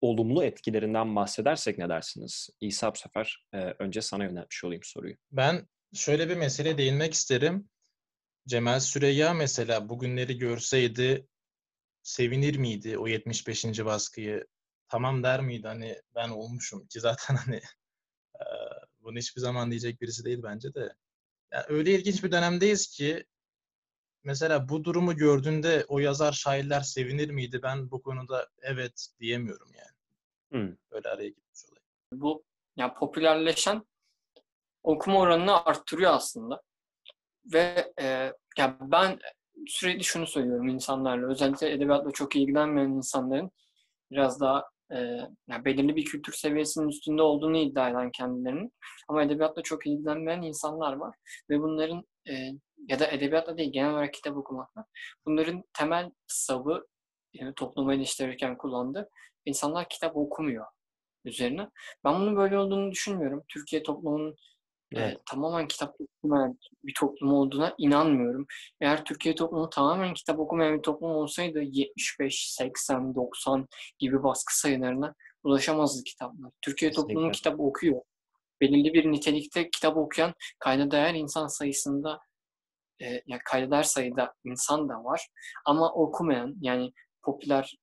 olumlu 0.00 0.44
etkilerinden 0.44 1.16
bahsedersek 1.16 1.78
ne 1.78 1.88
dersiniz? 1.88 2.50
İsa 2.60 2.94
bu 2.94 2.98
sefer 2.98 3.46
e, 3.52 3.58
önce 3.58 4.00
sana 4.02 4.24
yöneltmiş 4.24 4.64
olayım 4.64 4.82
soruyu. 4.84 5.14
Ben 5.32 5.68
şöyle 5.94 6.28
bir 6.28 6.36
mesele 6.36 6.78
değinmek 6.78 7.12
isterim. 7.14 7.68
Cemal 8.48 8.80
Süreyya 8.80 9.34
mesela 9.34 9.88
bugünleri 9.88 10.38
görseydi 10.38 11.28
sevinir 12.02 12.56
miydi 12.56 12.98
o 12.98 13.06
75. 13.06 13.64
baskıyı? 13.84 14.46
Tamam 14.88 15.22
der 15.22 15.40
miydi 15.40 15.66
hani 15.66 16.02
ben 16.14 16.28
olmuşum 16.28 16.86
ki 16.86 17.00
zaten 17.00 17.36
hani 17.46 17.60
bunu 19.00 19.18
hiçbir 19.18 19.40
zaman 19.40 19.70
diyecek 19.70 20.00
birisi 20.00 20.24
değil 20.24 20.42
bence 20.42 20.74
de. 20.74 20.94
Yani 21.52 21.64
öyle 21.68 21.94
ilginç 21.94 22.24
bir 22.24 22.32
dönemdeyiz 22.32 22.86
ki 22.86 23.24
mesela 24.24 24.68
bu 24.68 24.84
durumu 24.84 25.16
gördüğünde 25.16 25.84
o 25.88 25.98
yazar 25.98 26.32
şairler 26.32 26.80
sevinir 26.80 27.30
miydi? 27.30 27.62
Ben 27.62 27.90
bu 27.90 28.02
konuda 28.02 28.48
evet 28.62 29.08
diyemiyorum 29.20 29.70
yani. 29.74 29.96
Hı. 30.52 30.76
Böyle 30.90 31.08
araya 31.08 31.28
gitmiş 31.28 31.64
olayım. 31.64 31.84
Bu 32.12 32.44
yani 32.76 32.94
popülerleşen 32.94 33.86
okuma 34.82 35.18
oranını 35.18 35.64
arttırıyor 35.64 36.12
aslında. 36.12 36.62
Ve 37.52 37.92
e, 38.00 38.32
ya 38.58 38.78
ben 38.80 39.18
sürekli 39.66 40.04
şunu 40.04 40.26
söylüyorum 40.26 40.68
insanlarla. 40.68 41.30
Özellikle 41.30 41.72
edebiyatla 41.72 42.10
çok 42.10 42.36
ilgilenmeyen 42.36 42.88
insanların 42.88 43.50
biraz 44.10 44.40
daha 44.40 44.64
e, 44.92 44.96
yani 45.48 45.64
belirli 45.64 45.96
bir 45.96 46.04
kültür 46.04 46.32
seviyesinin 46.32 46.88
üstünde 46.88 47.22
olduğunu 47.22 47.56
iddia 47.56 47.90
eden 47.90 48.10
kendilerinin. 48.10 48.72
Ama 49.08 49.22
edebiyatla 49.22 49.62
çok 49.62 49.86
ilgilenmeyen 49.86 50.42
insanlar 50.42 50.92
var. 50.92 51.16
Ve 51.50 51.60
bunların 51.60 52.02
e, 52.28 52.32
ya 52.88 52.98
da 52.98 53.06
edebiyatla 53.06 53.58
değil 53.58 53.72
genel 53.72 53.92
olarak 53.92 54.14
kitap 54.14 54.36
okumakla 54.36 54.84
bunların 55.26 55.62
temel 55.78 56.10
savı 56.26 56.86
yani 57.34 57.54
toplumu 57.54 57.92
eleştirirken 57.92 58.58
kullandığı 58.58 59.08
insanlar 59.44 59.88
kitap 59.88 60.16
okumuyor 60.16 60.66
üzerine. 61.24 61.68
Ben 62.04 62.14
bunun 62.14 62.36
böyle 62.36 62.58
olduğunu 62.58 62.90
düşünmüyorum. 62.90 63.44
Türkiye 63.48 63.82
toplumunun 63.82 64.36
Evet. 64.96 65.16
e, 65.16 65.20
tamamen 65.30 65.68
kitap 65.68 65.94
okumayan 66.00 66.58
bir 66.84 66.94
toplum 66.94 67.32
olduğuna 67.32 67.74
inanmıyorum. 67.78 68.46
Eğer 68.80 69.04
Türkiye 69.04 69.34
toplumu 69.34 69.70
tamamen 69.70 70.14
kitap 70.14 70.38
okumayan 70.38 70.78
bir 70.78 70.82
toplum 70.82 71.10
olsaydı 71.10 71.60
75, 71.62 72.50
80, 72.52 73.14
90 73.14 73.66
gibi 73.98 74.22
baskı 74.22 74.58
sayılarına 74.58 75.14
ulaşamazdı 75.44 76.04
kitaplar. 76.04 76.50
Türkiye 76.62 76.90
toplumu 76.90 77.14
Kesinlikle. 77.14 77.36
kitap 77.36 77.60
okuyor. 77.60 78.00
Belirli 78.60 78.94
bir 78.94 79.12
nitelikte 79.12 79.70
kitap 79.70 79.96
okuyan 79.96 80.34
kayda 80.58 80.90
değer 80.90 81.14
insan 81.14 81.46
sayısında 81.46 82.18
e, 83.00 83.06
yani 83.26 83.40
kayda 83.44 83.70
değer 83.70 83.82
sayıda 83.82 84.34
insan 84.44 84.88
da 84.88 85.04
var. 85.04 85.28
Ama 85.64 85.92
okumayan 85.92 86.54
yani 86.60 86.92
popüler 87.22 87.76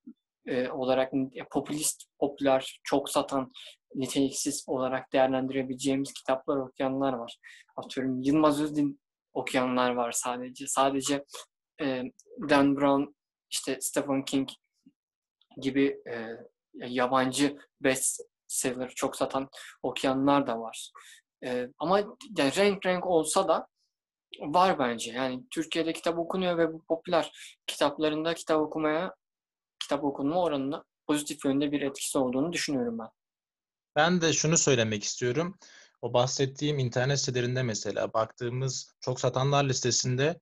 e, 0.46 0.68
olarak 0.68 1.12
popülist, 1.50 2.04
popüler, 2.18 2.80
çok 2.84 3.10
satan, 3.10 3.52
niteliksiz 3.94 4.64
olarak 4.66 5.12
değerlendirebileceğimiz 5.12 6.12
kitaplar 6.12 6.56
okuyanlar 6.56 7.12
var. 7.12 7.38
Atıyorum 7.76 8.22
Yılmaz 8.22 8.62
Özdin 8.62 9.00
okuyanlar 9.32 9.90
var 9.90 10.12
sadece. 10.12 10.66
Sadece 10.66 11.24
e, 11.80 12.02
Dan 12.48 12.76
Brown, 12.76 13.14
işte 13.50 13.78
Stephen 13.80 14.24
King 14.24 14.48
gibi 15.56 16.02
e, 16.10 16.28
yabancı 16.74 17.58
bestseller 17.80 18.88
çok 18.88 19.16
satan 19.16 19.48
okuyanlar 19.82 20.46
da 20.46 20.60
var. 20.60 20.90
E, 21.44 21.68
ama 21.78 21.98
yani 22.38 22.56
renk 22.56 22.86
renk 22.86 23.06
olsa 23.06 23.48
da 23.48 23.66
var 24.40 24.78
bence. 24.78 25.12
Yani 25.12 25.44
Türkiye'de 25.50 25.92
kitap 25.92 26.18
okunuyor 26.18 26.58
ve 26.58 26.72
bu 26.72 26.84
popüler 26.84 27.32
kitaplarında 27.66 28.34
kitap 28.34 28.60
okumaya 28.60 29.14
kitap 29.78 30.04
okunma 30.04 30.42
oranına 30.42 30.84
pozitif 31.06 31.44
yönde 31.44 31.72
bir 31.72 31.80
etkisi 31.82 32.18
olduğunu 32.18 32.52
düşünüyorum 32.52 32.98
ben. 32.98 33.08
Ben 33.96 34.20
de 34.20 34.32
şunu 34.32 34.58
söylemek 34.58 35.04
istiyorum. 35.04 35.58
O 36.02 36.12
bahsettiğim 36.12 36.78
internet 36.78 37.20
sitelerinde 37.20 37.62
mesela 37.62 38.12
baktığımız 38.12 38.94
çok 39.00 39.20
satanlar 39.20 39.64
listesinde 39.64 40.40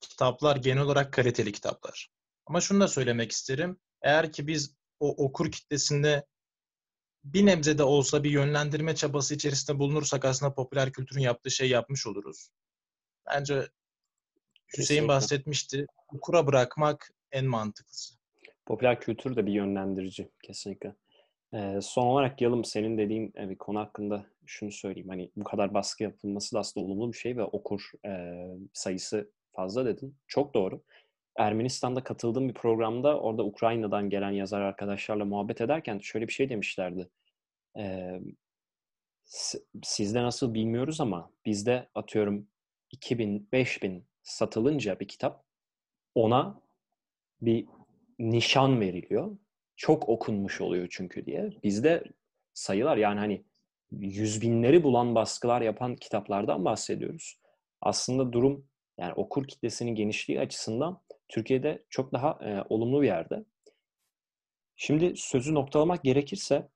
kitaplar 0.00 0.56
genel 0.56 0.82
olarak 0.82 1.12
kaliteli 1.12 1.52
kitaplar. 1.52 2.08
Ama 2.46 2.60
şunu 2.60 2.80
da 2.80 2.88
söylemek 2.88 3.32
isterim. 3.32 3.80
Eğer 4.02 4.32
ki 4.32 4.46
biz 4.46 4.74
o 5.00 5.24
okur 5.24 5.52
kitlesinde 5.52 6.26
bir 7.24 7.46
nebze 7.46 7.78
de 7.78 7.82
olsa 7.82 8.24
bir 8.24 8.30
yönlendirme 8.30 8.94
çabası 8.94 9.34
içerisinde 9.34 9.78
bulunursak 9.78 10.24
aslında 10.24 10.54
popüler 10.54 10.92
kültürün 10.92 11.20
yaptığı 11.20 11.50
şey 11.50 11.68
yapmış 11.68 12.06
oluruz. 12.06 12.48
Bence 13.26 13.54
Hüseyin 14.72 14.86
Kesinlikle. 14.86 15.08
bahsetmişti. 15.08 15.86
Okura 16.08 16.46
bırakmak 16.46 17.10
en 17.32 17.46
mantıklısı. 17.46 18.14
Popüler 18.66 19.00
kültür 19.00 19.36
de 19.36 19.46
bir 19.46 19.52
yönlendirici 19.52 20.30
kesinlikle. 20.42 20.96
Ee, 21.54 21.78
son 21.82 22.06
olarak 22.06 22.40
Yalım 22.40 22.64
senin 22.64 22.98
dediğin 22.98 23.34
bir 23.34 23.58
konu 23.58 23.78
hakkında 23.78 24.26
şunu 24.46 24.72
söyleyeyim. 24.72 25.08
Hani 25.08 25.30
bu 25.36 25.44
kadar 25.44 25.74
baskı 25.74 26.02
yapılması 26.02 26.54
da 26.56 26.60
aslında 26.60 26.86
olumlu 26.86 27.12
bir 27.12 27.18
şey 27.18 27.36
ve 27.36 27.44
okur 27.44 27.90
e, 28.06 28.34
sayısı 28.72 29.32
fazla 29.52 29.86
dedin. 29.86 30.16
Çok 30.26 30.54
doğru. 30.54 30.82
Ermenistan'da 31.36 32.04
katıldığım 32.04 32.48
bir 32.48 32.54
programda 32.54 33.20
orada 33.20 33.44
Ukrayna'dan 33.44 34.10
gelen 34.10 34.30
yazar 34.30 34.60
arkadaşlarla 34.60 35.24
muhabbet 35.24 35.60
ederken 35.60 35.98
şöyle 35.98 36.28
bir 36.28 36.32
şey 36.32 36.48
demişlerdi. 36.48 37.08
Ee, 37.78 38.20
sizde 39.82 40.22
nasıl 40.22 40.54
bilmiyoruz 40.54 41.00
ama 41.00 41.30
bizde 41.46 41.88
atıyorum 41.94 42.48
2000, 42.90 43.48
5000 43.52 44.04
satılınca 44.22 45.00
bir 45.00 45.08
kitap 45.08 45.44
ona 46.14 46.62
bir 47.42 47.66
nişan 48.18 48.80
veriliyor. 48.80 49.36
Çok 49.78 50.08
okunmuş 50.08 50.60
oluyor 50.60 50.86
çünkü 50.90 51.26
diye. 51.26 51.50
Bizde 51.62 52.04
sayılar 52.54 52.96
yani 52.96 53.18
hani 53.18 53.44
yüz 53.92 54.42
binleri 54.42 54.82
bulan 54.82 55.14
baskılar 55.14 55.60
yapan 55.60 55.96
kitaplardan 55.96 56.64
bahsediyoruz. 56.64 57.38
Aslında 57.80 58.32
durum 58.32 58.66
yani 58.98 59.12
okur 59.12 59.48
kitlesinin 59.48 59.94
genişliği 59.94 60.40
açısından 60.40 61.00
Türkiye'de 61.28 61.84
çok 61.90 62.12
daha 62.12 62.38
e, 62.42 62.64
olumlu 62.68 63.02
bir 63.02 63.06
yerde. 63.06 63.44
Şimdi 64.76 65.12
sözü 65.16 65.54
noktalamak 65.54 66.04
gerekirse 66.04 66.68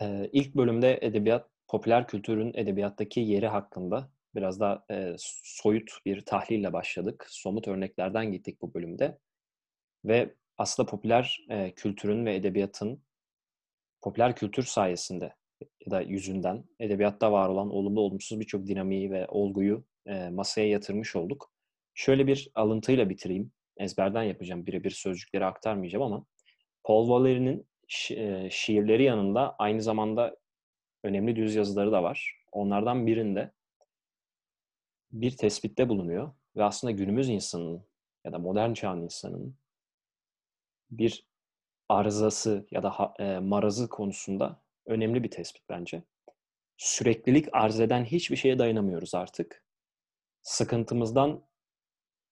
e, 0.00 0.28
ilk 0.32 0.54
bölümde 0.54 0.98
edebiyat, 1.02 1.48
popüler 1.68 2.06
kültürün 2.06 2.52
edebiyattaki 2.54 3.20
yeri 3.20 3.48
hakkında 3.48 4.10
biraz 4.34 4.60
daha 4.60 4.84
e, 4.90 5.14
soyut 5.42 5.90
bir 6.06 6.20
tahlille 6.20 6.72
başladık. 6.72 7.26
Somut 7.28 7.68
örneklerden 7.68 8.32
gittik 8.32 8.62
bu 8.62 8.74
bölümde. 8.74 9.18
Ve 10.04 10.34
aslında 10.58 10.88
popüler 10.88 11.46
e, 11.50 11.74
kültürün 11.74 12.26
ve 12.26 12.34
edebiyatın 12.34 13.02
popüler 14.02 14.36
kültür 14.36 14.62
sayesinde 14.62 15.34
ya 15.86 15.90
da 15.90 16.00
yüzünden 16.00 16.64
edebiyatta 16.80 17.32
var 17.32 17.48
olan 17.48 17.70
olumlu 17.70 18.00
olumsuz 18.00 18.40
birçok 18.40 18.66
dinamiği 18.66 19.10
ve 19.10 19.26
olguyu 19.28 19.84
e, 20.06 20.28
masaya 20.28 20.68
yatırmış 20.68 21.16
olduk. 21.16 21.52
Şöyle 21.94 22.26
bir 22.26 22.50
alıntıyla 22.54 23.10
bitireyim. 23.10 23.52
Ezberden 23.76 24.22
yapacağım. 24.22 24.66
Birebir 24.66 24.90
sözcükleri 24.90 25.44
aktarmayacağım 25.44 26.04
ama 26.04 26.26
Paul 26.84 27.08
Valéry'nin 27.08 27.66
şi- 27.88 28.50
şiirleri 28.50 29.02
yanında 29.02 29.56
aynı 29.58 29.82
zamanda 29.82 30.36
önemli 31.04 31.36
düz 31.36 31.54
yazıları 31.54 31.92
da 31.92 32.02
var. 32.02 32.44
Onlardan 32.52 33.06
birinde 33.06 33.52
bir 35.12 35.36
tespitte 35.36 35.88
bulunuyor 35.88 36.32
ve 36.56 36.64
aslında 36.64 36.90
günümüz 36.90 37.28
insanının 37.28 37.86
ya 38.24 38.32
da 38.32 38.38
modern 38.38 38.72
çağın 38.72 39.02
insanının 39.02 39.56
bir 40.98 41.26
arızası 41.88 42.66
ya 42.70 42.82
da 42.82 43.14
e, 43.18 43.38
marazı 43.38 43.88
konusunda 43.88 44.62
önemli 44.86 45.22
bir 45.24 45.30
tespit 45.30 45.62
bence. 45.68 46.02
Süreklilik 46.76 47.48
arz 47.52 47.80
eden 47.80 48.04
hiçbir 48.04 48.36
şeye 48.36 48.58
dayanamıyoruz 48.58 49.14
artık. 49.14 49.64
Sıkıntımızdan 50.42 51.46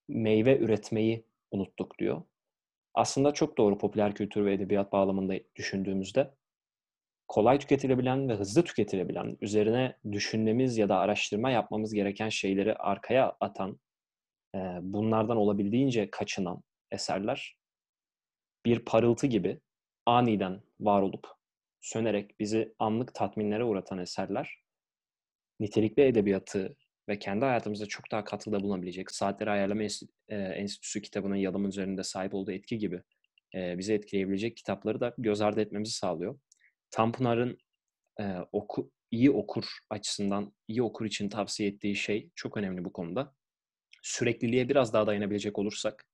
meyve 0.09 0.59
üretmeyi 0.59 1.27
unuttuk 1.51 1.99
diyor. 1.99 2.23
Aslında 2.95 3.33
çok 3.33 3.59
doğru 3.59 3.79
popüler 3.79 4.15
kültür 4.15 4.45
ve 4.45 4.53
edebiyat 4.53 4.93
bağlamında 4.93 5.35
düşündüğümüzde 5.57 6.35
kolay 7.29 7.59
tüketilebilen 7.59 8.29
ve 8.29 8.35
hızlı 8.35 8.65
tüketilebilen, 8.65 9.39
üzerine 9.41 9.97
düşünmemiz 10.13 10.79
ya 10.79 10.89
da 10.89 10.99
araştırma 10.99 11.51
yapmamız 11.51 11.95
gereken 11.95 12.29
şeyleri 12.29 12.75
arkaya 12.75 13.37
atan, 13.41 13.81
e, 14.55 14.59
bunlardan 14.83 15.37
olabildiğince 15.37 16.11
kaçınan 16.11 16.63
eserler 16.91 17.57
bir 18.67 18.79
parıltı 18.79 19.27
gibi 19.27 19.61
aniden 20.07 20.63
var 20.81 21.03
olup 21.03 21.27
sönerek 21.81 22.41
bizi 22.41 22.75
anlık 22.79 23.15
tatminlere 23.15 23.65
uğratan 23.65 23.99
eserler 23.99 24.63
nitelikli 25.61 26.03
edebiyatı 26.03 26.77
ve 27.09 27.19
kendi 27.19 27.45
hayatımızda 27.45 27.87
çok 27.87 28.11
daha 28.11 28.25
katkıda 28.25 28.61
bulunabilecek 28.61 29.11
Saatleri 29.11 29.51
Ayarlama 29.51 29.83
e, 30.29 30.37
Enstitüsü 30.37 31.03
kitabının 31.03 31.37
Yalım 31.37 31.69
üzerinde 31.69 32.03
sahip 32.03 32.35
olduğu 32.35 32.53
etki 32.53 32.79
gibi 32.79 33.03
e, 33.55 33.79
bizi 33.79 33.93
etkileyebilecek 33.93 34.57
kitapları 34.57 35.01
da 35.01 35.15
göz 35.19 35.41
ardı 35.41 35.61
etmemizi 35.61 35.93
sağlıyor. 35.93 36.39
Tanpınar'ın 36.91 37.59
e, 38.21 38.25
oku, 38.53 38.91
iyi 39.11 39.31
okur 39.31 39.65
açısından, 39.91 40.53
iyi 40.69 40.83
okur 40.83 41.07
için 41.07 41.29
tavsiye 41.29 41.69
ettiği 41.69 41.97
şey 41.97 42.31
çok 42.35 42.57
önemli 42.57 42.85
bu 42.85 42.93
konuda. 42.93 43.35
Sürekliliğe 44.03 44.69
biraz 44.69 44.93
daha 44.93 45.07
dayanabilecek 45.07 45.59
olursak, 45.59 46.05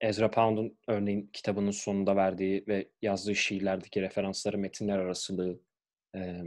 Ezra 0.00 0.30
Pound'un 0.30 0.78
örneğin 0.86 1.30
kitabının 1.32 1.70
sonunda 1.70 2.16
verdiği 2.16 2.64
ve 2.68 2.88
yazdığı 3.02 3.34
şiirlerdeki 3.34 4.02
referansları, 4.02 4.58
metinler 4.58 4.98
arasılığı, 4.98 5.60
e, 6.14 6.42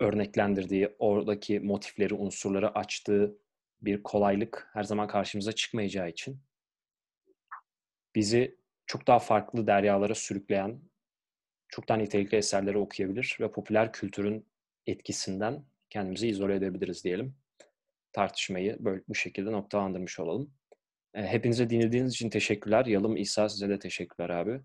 örneklendirdiği, 0.00 0.94
oradaki 0.98 1.60
motifleri, 1.60 2.14
unsurları 2.14 2.74
açtığı 2.74 3.38
bir 3.82 4.02
kolaylık 4.02 4.70
her 4.72 4.82
zaman 4.82 5.08
karşımıza 5.08 5.52
çıkmayacağı 5.52 6.08
için 6.08 6.40
bizi 8.14 8.58
çok 8.86 9.06
daha 9.06 9.18
farklı 9.18 9.66
deryalara 9.66 10.14
sürükleyen 10.14 10.80
çok 11.68 11.88
daha 11.88 11.98
nitelikli 11.98 12.36
eserleri 12.36 12.78
okuyabilir 12.78 13.36
ve 13.40 13.50
popüler 13.52 13.92
kültürün 13.92 14.46
etkisinden 14.86 15.64
kendimizi 15.90 16.28
izole 16.28 16.54
edebiliriz 16.54 17.04
diyelim. 17.04 17.36
Tartışmayı 18.12 18.76
böyle 18.80 19.02
bu 19.08 19.14
şekilde 19.14 19.52
noktalandırmış 19.52 20.20
olalım. 20.20 20.54
Hepinize 21.12 21.70
dinlediğiniz 21.70 22.12
için 22.12 22.30
teşekkürler. 22.30 22.86
Yalım 22.86 23.16
İsa 23.16 23.48
size 23.48 23.68
de 23.68 23.78
teşekkürler 23.78 24.30
abi. 24.30 24.60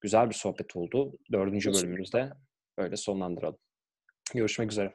Güzel 0.00 0.28
bir 0.28 0.34
sohbet 0.34 0.76
oldu. 0.76 1.18
Dördüncü 1.32 1.72
bölümümüzde 1.72 2.32
böyle 2.78 2.96
sonlandıralım. 2.96 3.58
Görüşmek 4.34 4.72
üzere. 4.72 4.94